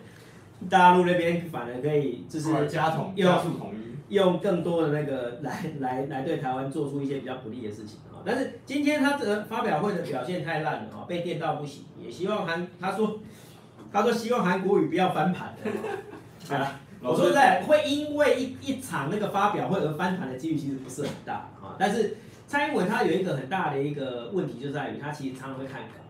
[0.70, 8.22] 大陆那边反而可以，就是用加统加速统一，用更多的那个来来来对台湾做出一些比较不利的事情啊。
[8.26, 11.84] 但是今天他这个发表会的表现太烂了啊，被电到不行。
[12.02, 13.20] 也希望韩他说
[13.92, 15.56] 他说希望韩国语不要翻盘。
[16.48, 21.76] 好 了，我说实在会因为一一场那个发表会而翻盘的几率其实不是很大啊。
[21.78, 26.03] 但是蔡英文他有一个很大的一个问题就在于他其实常常会看稿。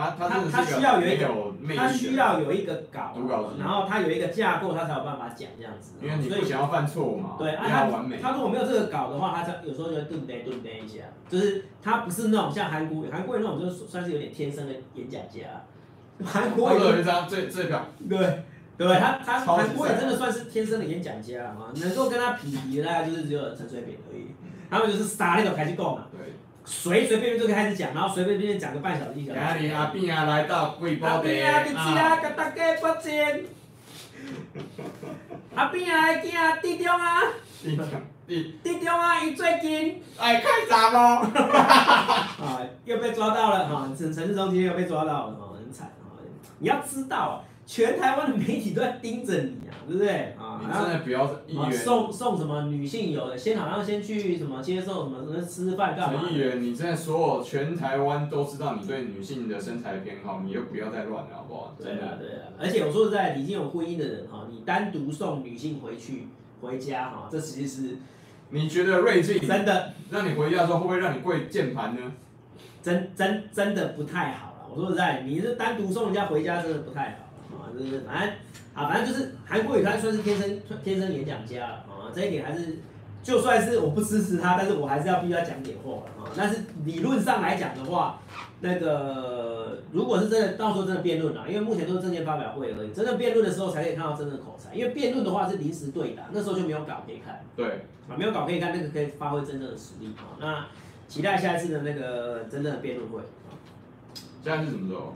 [0.00, 1.28] 他他他需要有一个，
[1.76, 5.92] 他需要有一个稿，稿然后他有一个架构，他才有办法讲这样子。
[6.02, 7.86] 因为你不想要犯错嘛，对，啊他
[8.22, 15.40] 他如果没有这个稿的话，他有时候就会顿呆顿呆一下，就是他不是那种像韩国韩国人那种，就是算是有点天生的演讲家。
[16.24, 18.44] 韩国人有一张最最表，对
[18.76, 24.26] 对，他他韩国人真的算是天生的演讲家啊，能够跟他匹敌的大概就是只有陈水扁而已，
[24.70, 26.06] 他们就是傻那种开始讲嘛。
[26.12, 26.34] 对。
[26.70, 29.40] 随随便便就可以开始讲，然后随随便便讲个半小时一小时。
[29.40, 31.42] 阿边阿边啊，来到贵宝地。
[31.42, 33.44] 啊，弟啊，甲大家拨钱。
[35.56, 37.22] 阿边啊，弟啊，弟中啊。
[37.60, 37.86] 弟中，
[38.26, 38.58] 弟。
[38.62, 40.98] 弟中啊，伊最近爱看杂咯。
[42.40, 43.90] 啊， 又被抓到了哈！
[43.98, 46.22] 陈陈时中今天又被抓到了哈，很惨啊！
[46.60, 47.44] 你要知道。
[47.70, 50.60] 全台湾的媒体都在盯着你啊，对不对啊？
[50.60, 56.20] 你真的不要议员送送什么女性友的，先好像先去什么接受什么什么吃饭干嘛？
[56.24, 61.76] 陈议员，你现在所有全台湾都知道你对女性的身材偏好，你就不要再乱了，好不好？
[61.80, 62.50] 对啊，对啊。
[62.58, 66.26] 而且我说实在，已经有婚姻的人哈，你单独送女性回去
[66.60, 67.96] 回家哈，这其实是
[68.48, 72.00] 你觉得瑞幸真的让你回家的时候会不会让你跪键盘呢？
[72.82, 74.56] 真真真的不太好了。
[74.74, 77.29] 我说实在，你是单独送人家回家，真的不太好。
[77.78, 78.34] 就是反正
[78.74, 82.78] 啊，反正就是韩国语他算是天生天生演讲家啊，这一点还是
[83.22, 86.28] 就算是我不支持他，但是我还是要逼他讲点话啊。
[86.36, 88.20] 但是理论上来讲的话，
[88.60, 94.74] 那个如果是真的到时候真的辩论了，因为目前都是证件发表会而已，真的辩论的时候才可以看到真正的口才。
[94.74, 97.42] 因为辩论的话是临时对答，那时候就没有稿可以看。
[97.56, 97.66] 对
[98.08, 100.36] 啊，没有稿可以看，那个可以发挥真正的实力啊。
[100.40, 100.66] 那
[101.08, 103.52] 期待下一次的那个真正的辩论会啊。
[104.44, 105.12] 下一次什么时候？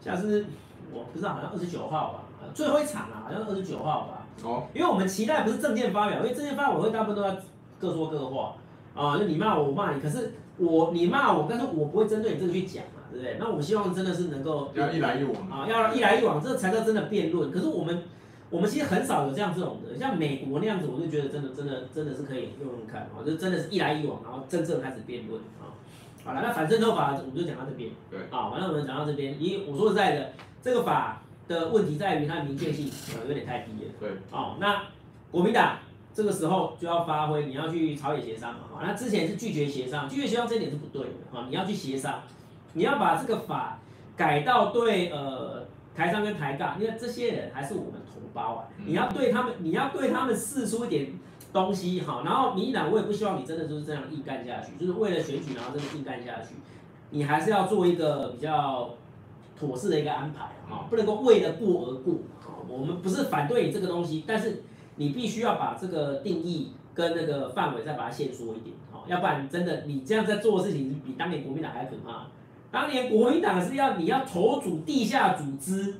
[0.00, 0.44] 下次。
[0.92, 2.24] 我不知道，好像二十九号吧，
[2.54, 4.26] 最后一场啊，好像二十九号吧。
[4.42, 4.66] 哦。
[4.74, 7.36] 因为我们期待不是证件发表，因为证件发表会大部分都要
[7.78, 8.54] 各说各话
[8.94, 10.00] 啊，就你骂我，我骂你。
[10.00, 13.36] 可是我你骂我，但是我不会针对你这个去讲嘛，对不对？
[13.38, 17.50] 那我们希望真的是能够要一来一往啊，要一来一往，这才叫真的辩论。
[17.50, 18.02] 可是我们
[18.50, 25.70] 我们其实很少有这样这种的，像美国那样子，我就觉得真的真的真的是可以用用看啊，就真的是一来一往，然后真正开始辩论啊。
[26.24, 27.90] 好了，那反正的话我们就讲到这边。
[28.10, 28.20] 对。
[28.30, 30.32] 啊，反正我们讲到这边，因为我说实在的。
[30.68, 33.92] 这个法的问题在于它的明确性可能有点太低了。
[33.98, 34.10] 对。
[34.30, 34.82] 哦，那
[35.30, 35.78] 国民党
[36.12, 38.82] 这个时候就要发挥，你要去朝野协商嘛。
[38.82, 41.38] 那之前是拒绝协商，拒绝协商这一点是不对的。
[41.38, 42.20] 啊，你要去协商，
[42.74, 43.78] 你要把这个法
[44.14, 45.64] 改到对呃
[45.96, 48.68] 台商跟台干，因为这些人还是我们同胞啊。
[48.84, 51.14] 你要对他们，你要对他们示出一点
[51.50, 52.20] 东西哈。
[52.26, 56.56] 然后民进党我也不希望你真的就是这样硬干下去，就是为了选举然后真的硬干下去，
[57.08, 58.90] 你还是要做一个比较。
[59.58, 62.56] 妥适的一个安排啊，不能够为了过而过啊。
[62.68, 64.62] 我们不是反对你这个东西，但是
[64.96, 72.26] 你必须要把这个定义跟那个范围再把它限缩一点啊，要不然真的你这样在做的事情比当年国民党还可怕。
[72.70, 75.94] 当年国民党是要你要筹组地下组织，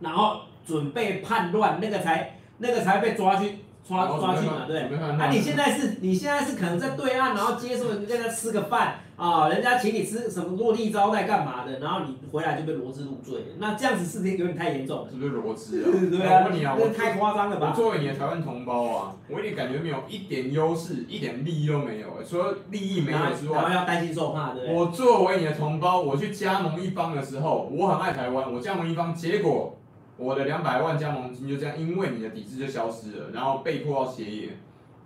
[0.00, 4.88] 然后准备叛乱，那个才那个才被抓去抓抓去嘛，对。
[5.18, 9.00] 那你现在是你现在是可能在对岸，然后接受人家在吃个饭。
[9.16, 15.10] 啊、哦，人家请你吃什么落地招待干嘛的，然后你回来就被罗织入罪，那这样子是不是有点太严重了？
[15.10, 15.86] 是不是罗织啊？
[16.10, 17.70] 对啊，我问你啊，我太夸张了吧？
[17.70, 24.74] 我作为你的台湾同胞啊，我一点感觉没有一点优势，一点利益都没有哎，除了利益没有之外，然后要担心受怕，对不对？
[24.74, 29.78] 我作为你的同胞，我去加盟一方的时候，我很爱台湾，我加盟一方，结果
[30.16, 34.48] 我的两百万加盟金就这样因为你的抵制就消失了，然后被迫要歇业，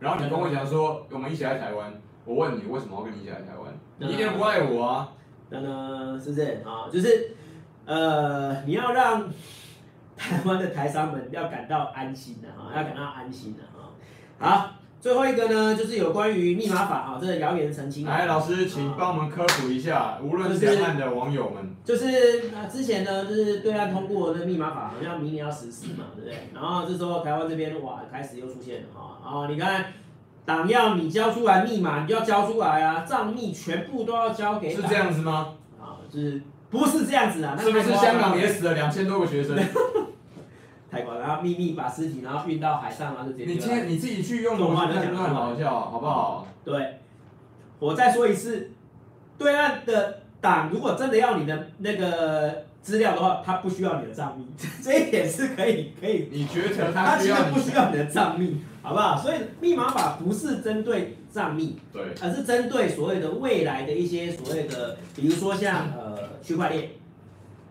[0.00, 1.92] 然后你跟我讲说我们一起来台湾，
[2.24, 3.70] 我问你为什么要跟你一起来台湾？
[3.98, 5.12] 你一点不爱我啊？
[5.50, 6.86] 那呢，是不是啊？
[6.92, 7.32] 就是，
[7.84, 9.28] 呃，你要让
[10.16, 13.90] 台湾的台商们要感到安心的啊，要感到安心的啊。
[14.38, 14.70] 好，
[15.00, 18.06] 最后一个呢，就是有关于密码法啊，这个谣言澄清。
[18.06, 21.74] 来，老师，请帮我们科普一下，无论两岸的网友们。
[21.84, 26.36] 就是啊，之前呢，就是对岸通过的密码法，好像明年要实施嘛，对不对？
[26.54, 29.86] 然后这时候台湾这边哇，开始又出现了哈啊，你看，
[30.48, 34.74] 党要你交出来密码，你就要交出来啊，账密全部都要交给。
[34.74, 35.54] 是这样子吗？
[35.78, 36.40] 啊，就是
[36.70, 37.54] 不是这样子啊？
[37.60, 39.54] 是不是香港也死了两千多个学生？
[40.90, 43.52] 太夸张，然后秘密把尸体然后运到海上然后，就直接。
[43.52, 46.46] 你今天你自己去用的话，你讲的很好笑，好不好？
[46.64, 46.98] 对，
[47.78, 48.70] 我再说一次，
[49.36, 54.46] 对岸的党如果真的要你的那个资料的话，他不需要你的账密，
[54.82, 56.30] 这一点是可以可以。
[56.32, 57.04] 你觉得他？
[57.04, 59.16] 他其实不需要你的账密，好不好？
[59.16, 66.90] 所以密码法不是针对账密，对，而是针对所谓的未来的一些所谓的，比如说像呃区块链。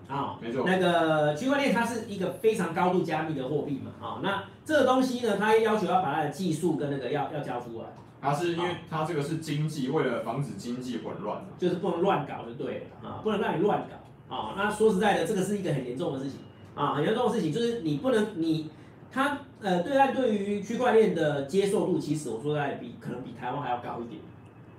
[0.07, 7.87] 啊，没错，那个区块链它是一个非常高度加密的货币嘛，啊，那这个东西呢，它要求要把它的技术跟那个要要交出来。
[8.21, 13.85] 它是因为它这个是经济，为了防止经济混乱，就是不能乱搞就对了啊，不能让你乱
[14.29, 14.53] 搞啊。
[14.55, 16.39] 那说实在的，这个是一个很严重的事情
[16.73, 18.69] 啊，很严重的事情就是你不能你
[19.11, 24.21] 它呃，对岸对于区块链的接受度，其实我说在比可能比台湾还要高一点，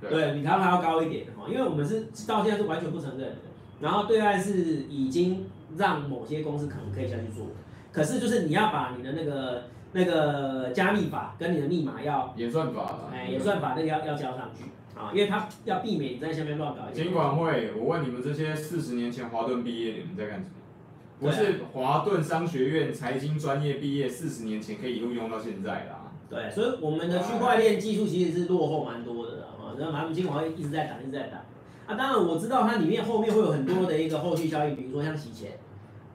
[0.00, 3.36] 对，对比台湾还要高一点哈，因为我们是到现在是完全不承认的。
[3.80, 4.52] 然后对岸是
[4.88, 7.46] 已经让某些公司可能可以下去做，
[7.92, 14.64] 可是就是你要把你的那个那个加密法跟你的密码要演算法，哎，演算法那个要要交上去
[14.98, 16.82] 啊，因为他要避免你在下面乱搞。
[16.92, 20.50] 尽管会，我问你们这些四十年前华顿毕业，你们在干什么？
[21.18, 26.12] 不是华顿商学院财经专业毕业，四十年前可以一路用到现在啦。
[26.30, 31.38] 对，所以我们的区块链技术其实是落后蛮多的啊，然后他们金管会一直在打，一直在打。
[31.86, 35.58] 啊，当然我知道它里面后面会有很多的一个后续效应，比如说像洗钱，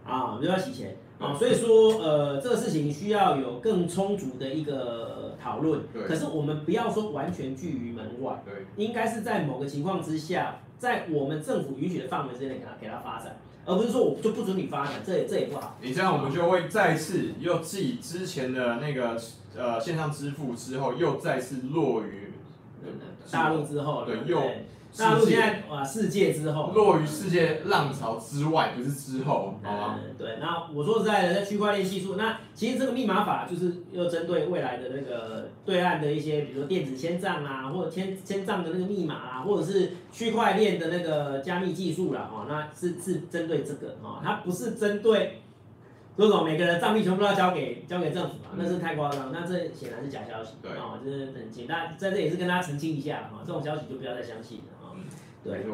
[0.06, 5.82] 啊，就要洗钱啊，所以说呃这个事情需要有更充足的一个讨论。
[5.92, 6.04] 对。
[6.04, 15.78] 可是我们不要说完全拒于门外，对，应该是在某个情况之下，在我们政府允许的范围之内给它给它发展，而不是说我就不准你发展，这也这也不好。
[15.82, 19.20] 你这样我们就会再次又继之前的那个
[19.58, 22.34] 呃线上支付之后，又再次落于
[23.32, 24.42] 大陆之后，对，又。
[24.98, 30.00] 大陆现在哇，世界之后落于世界浪潮之外，不是之后，好吗？
[30.04, 30.38] 嗯，对。
[30.40, 45.40] 那我说实在的，在区块链技术，那其实这个密码法就是又针对未来的那个对岸的一些，比如说电子签账啊，或者签签账的那个密码啊，或者是区块链的那个加密技术啦，哦，那是是针对这个哦，它不是针对。
[46.16, 46.46] 说总？
[46.46, 48.54] 每个人账密全部都要交给交给政府啊？
[48.56, 50.52] 那是太夸张，那这显然是假消息。
[50.62, 54.73] 对啊，就是很简单在这也是跟大家澄清一下哈，这种消息就不要再相信了啊。
[55.44, 55.66] 对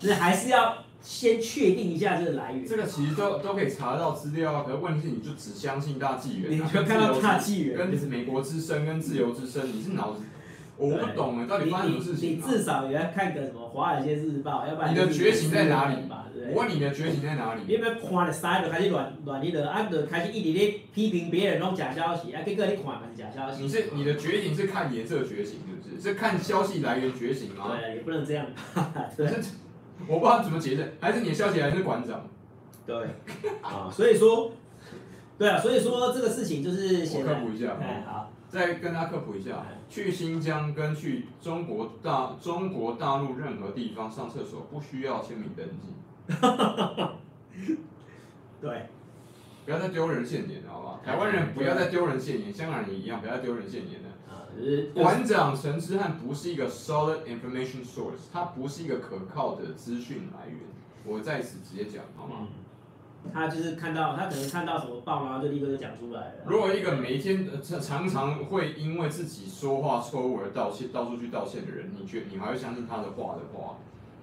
[0.00, 2.66] 是还是要先确定一下这个来源。
[2.66, 10.20] 这个其实都都可以查到资料啊，可是问题是你就只相信大纪元，你就看到大纪元，跟美国之声跟自由之声，你是脑子？
[10.76, 12.36] 我不懂啊，到底发生什么事情？
[12.36, 16.26] 你至少也要看个什么《华尔街日报》，要不然你的觉醒在哪里吧？
[16.48, 17.62] 我问你的觉醒在哪里？
[17.66, 23.62] 你有没有看了三就开始乱乱你的，啊，就开始一直咧批评别人拢假消息，啊，结果你看嘛是假消息。
[23.62, 26.00] 你是你的觉醒是看颜色觉醒，是不是？
[26.00, 27.76] 是看消息来源觉醒吗？
[27.78, 28.46] 对，也不能这样。
[29.16, 29.26] 对，
[30.06, 32.26] 我不知道怎么解释，还是你的消息来源是馆长？
[32.86, 32.96] 对，
[33.60, 34.52] 啊，所以说，
[35.36, 45.88] 对啊，所以说这个事情就是我科普一下，哎，好，再跟大家科普一下，去新疆跟去中国大中国大陆任何地方上厕所不需要签名登记。
[46.28, 47.12] 哈哈哈哈
[48.60, 48.86] 对，
[49.64, 51.00] 不要再丢人现眼了，好不好？
[51.04, 54.08] 台湾人不要再丢人现眼，香港人也一样，不要再丢人现眼了。
[54.28, 54.44] 啊，
[54.94, 60.58] 馆长陈之汉不是一个 solid information source，他不是一个可靠的资讯来源。
[61.04, 62.48] 我在此直接讲，好吗？
[63.24, 66.34] 嗯，他就是看到，他可能看到什么报，然后就立刻就讲出来了。
[66.46, 73.78] 如果一个每一天常常会因为自己说话错误而道歉，到处去道歉的人，你觉你还会相信他的话的话，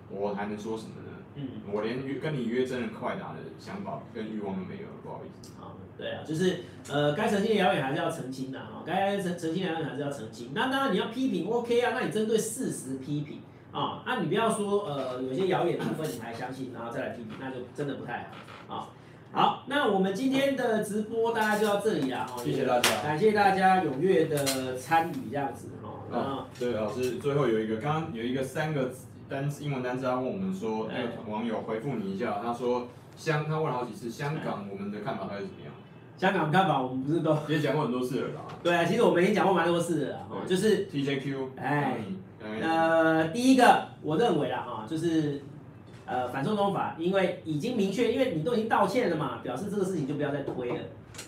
[0.10, 1.15] 我还能说什么呢？
[1.36, 5.52] 嗯，我连约跟你约真人快打的想法跟欲望都没有了，不好意思。
[5.62, 10.52] 啊，对啊，就是呃，该澄清的谣言还是要澄清的哈，该澄澄清的谣言还是要澄清。
[10.54, 18.30] 那当然你要批评，OK 啊，那你针对事实批评啊，那你不要说呃，有些谣言部分你还相信，然后再来批评，那就真的不太
[18.68, 18.90] 好啊。
[19.34, 26.18] 好，那我们今天的直播大家就到这里了，谢谢大家，感谢大家踊跃的参与，这样子哈。
[26.18, 29.08] 啊，对，老师最后有一个，刚刚有一个三个字。
[29.28, 35.74] 单英文单词，他问我们说，那个网友回复你一下，他说香，他问了好几次香港，我们的看法还是怎么样？
[36.18, 38.42] 香港看法，我们不是都也讲过很多次了啦。
[38.64, 41.48] 对啊，其实我们已经讲过蛮多次了，就是 TJQ。
[41.58, 41.98] 哎，
[42.62, 45.42] 呃，第一个我认为啦，哈，就是
[46.06, 50.80] 呃反送中法，因为已经明确，因为你都已经道歉了嘛，表示这个事情就不要再推了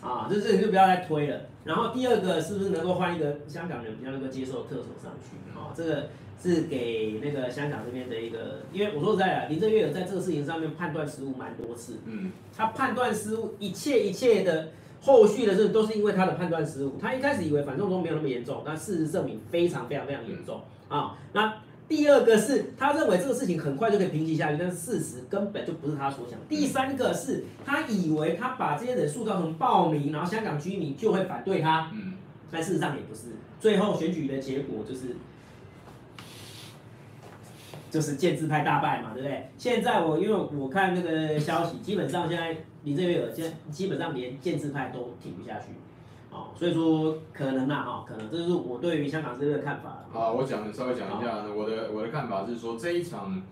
[0.01, 1.41] 啊，这事情就不要再推了。
[1.65, 5.73] 然后第二个是不是能够换一个香港人比较能够接受的特首上去啊？
[5.75, 6.09] 这个
[6.41, 14.69] 是给那个香港这边的一个，因为我说实在的，林郑月娥在这个事情上面判断失误蛮多次，嗯，他判断失误，一切一切的。
[14.99, 20.59] 后续的事都是因为他的判断失误，他一开始以为反送中没有那么严重，但事实证明非常非常非常严重
[20.89, 21.15] 啊。
[21.33, 26.37] 那第二个是他认为这个事情很快就可以平息下去，但是事实根本就不是他所想。
[26.49, 32.15] 第三个是他以为他把这些人塑造成暴民，然后香港居民就会反对他，嗯
[32.49, 33.27] 但事实上也不是。
[33.59, 35.15] 最后选举的结果就是
[37.89, 39.49] 就是建制派大败嘛，对不对？
[39.57, 42.57] 现在我因为我看那个消息，基本上现在。
[42.83, 45.73] 你这边有，现基本上连建制派都挺不下去，
[46.31, 50.05] 哦，所以说可能啊，哈，可能这是我对于香港这边的看法。
[50.09, 53.43] 好，我讲稍微讲一下，我的我的看法是说这一场，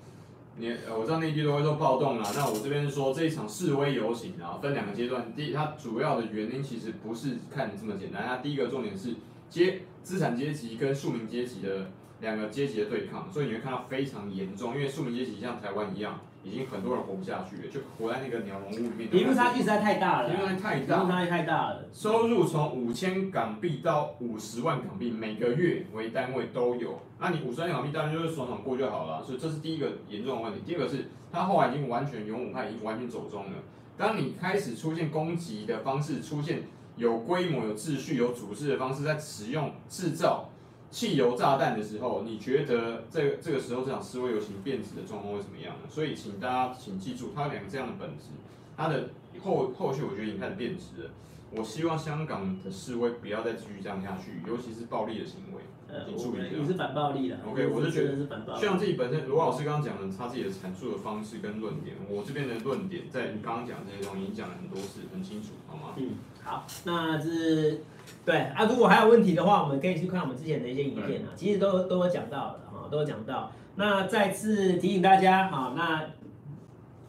[0.55, 9.15] 你我知道内地都会说暴动啦，那我这边说这一场示威游行啊，分两个阶段，第一，它主要的原因其实不是看这么简单，它第一个重点是
[9.49, 11.87] 阶资产阶级跟庶民阶级的
[12.25, 16.19] 两个阶级的对抗，所以你会看到非常严重，因为庶民阶级像台湾一样。
[16.45, 19.09] 已经很多人活不下去了，就活在那个鸟笼屋里面。
[19.09, 20.29] 贫富差距实在太大了。
[20.29, 21.09] 贫富差距太大。
[21.09, 21.85] 差距太大了。
[21.91, 27.01] 收入从五千港币到五十万港币，每个月为单位都有。
[27.19, 29.23] 那你五十万港币当然就是爽爽过就好了。
[29.23, 30.59] 所以这是第一个严重的问题。
[30.63, 33.53] 第二个是，他后来已经完全勇武派已经完全走中了。
[33.97, 36.61] 当你开始出现攻击的方式，出现
[36.95, 40.47] 有规模、有秩序、有组织的方式，在使用制造。
[40.95, 45.89] 汽油炸弹的时候，你觉得这个这个时候这场示威游行变质的状况会怎么样呢？
[45.89, 48.31] 所以请大家请记住，它有两个这样的本质，
[48.77, 49.09] 它的
[49.43, 51.09] 后后续我觉得已经开始变质了。
[51.51, 55.61] 我希望香港的示威不要再继续这样下去，尤其是暴力的行为。
[55.89, 57.39] 呃，你注意你是反暴力的。
[57.45, 58.61] OK，我是觉得是反暴力。
[58.61, 65.93] 像自己本身罗老师刚刚讲的，他自己的阐述的方式跟论点，我这边的论点在你刚刚讲这些东西已经讲了很多次，很清楚，好吗？
[65.97, 67.83] 嗯，好，那是。
[68.25, 73.51] 对啊，如果还有问题的话，我们可以去看我们之前的一些影片啊，其实都都有讲到的啊，都有讲到。
[73.75, 76.01] 那再次提醒大家啊，那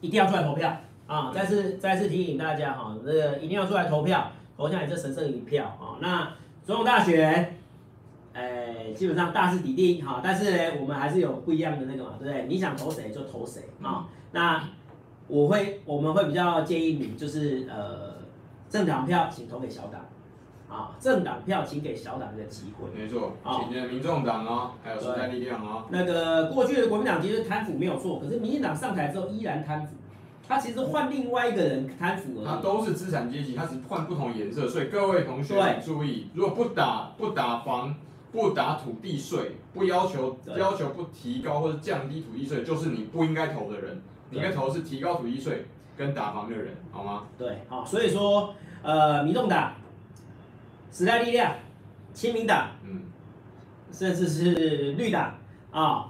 [0.00, 0.76] 一定要出来投票
[1.06, 1.32] 啊！
[1.34, 5.96] 再次再次提醒大家哈，这个一定要出来投票，投下你这神圣一票啊！
[6.00, 6.32] 那
[6.64, 7.56] 总统大选，
[8.32, 12.46] 哎，基本上大势已定哈，但是呢，我们还是有不一样的那个嘛，对不对？
[12.48, 14.08] 你想投谁就投谁啊！
[14.32, 14.62] 那
[15.28, 18.16] 我会我们会比较建议你，就是呃，
[18.68, 20.04] 政党票请投给小党。
[20.68, 22.88] 啊，政党票请给小党一个机会。
[22.92, 25.84] 没错，请的民众党哦，还有时代力量哦。
[25.90, 29.94] 那个过去的国民党其实贪腐没有错，可是民进党上台之后依然贪腐。
[30.48, 32.44] 他其实换另外一个人贪腐而已。
[32.44, 34.68] 他都是资产阶级，他只换不同颜色。
[34.68, 35.54] 所以各位同学
[35.84, 37.94] 注意，如果不打不打房，
[38.30, 44.00] 不打土地税，不要求要求不提高或者降低土地税，就是你不应该投的人。
[44.30, 47.24] 你应该投的是提高土地税跟打房的人，好吗？
[47.38, 49.72] 对，好，所以说呃，民众党。
[50.96, 51.54] 时代力量、
[52.14, 53.02] 亲民党，嗯，
[53.92, 55.34] 甚至是绿党
[55.70, 56.06] 啊，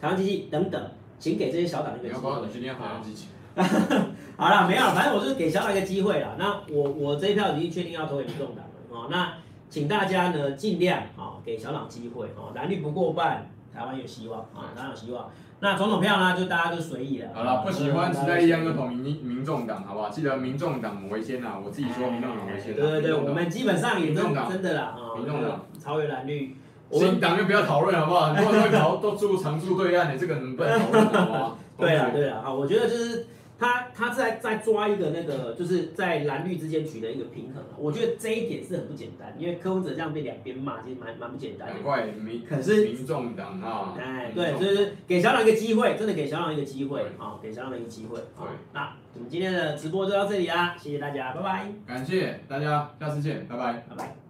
[0.00, 2.48] 台湾经济等等，请给这些小党一个机会。
[2.52, 3.28] 今天要台湾基进。
[4.36, 6.34] 好了，没有，反正我就是给小党一个机会了。
[6.36, 9.06] 那我我这一票已经确定要投给民众党了啊。
[9.08, 9.34] 那
[9.70, 15.30] 请大家呢尽量啊给小党机会啊，蓝绿不过半，台湾有希望啊，台湾有希望。
[15.60, 17.28] 那总统票呢，就大家就随意了。
[17.34, 20.10] 好了，不喜欢时代力量就投民民众党，好不好？
[20.10, 22.74] 记得民众党为先呐，我自己说民众党为先。
[22.74, 26.56] 对对对，我们基本上也真真的啦啊，民众党超越蓝绿。
[26.90, 28.34] 新党就不要讨论好不好？
[28.34, 31.58] 很多人会跑都住常住对岸，你这个能不能讨论好不好？
[31.78, 33.26] 对啊对啊，好，我觉得就是。
[33.58, 37.62] 他他在在抓一个那个，就是在蓝绿之间取得一个平衡。
[37.78, 41.74] 我觉得这一点是很不简单，因为柯文哲这样被两边骂，其实蛮蛮不简单的。
[41.74, 48.18] 难怪民可是民众党啊，哎对，就是给小党一个机会，真的给小党一个机会啊，给小党一个机会。
[48.18, 51.72] 对，那我们今天的直播就到这里啦，谢谢大家，拜拜。
[51.86, 54.23] 感谢大家，下次见，拜拜，拜拜。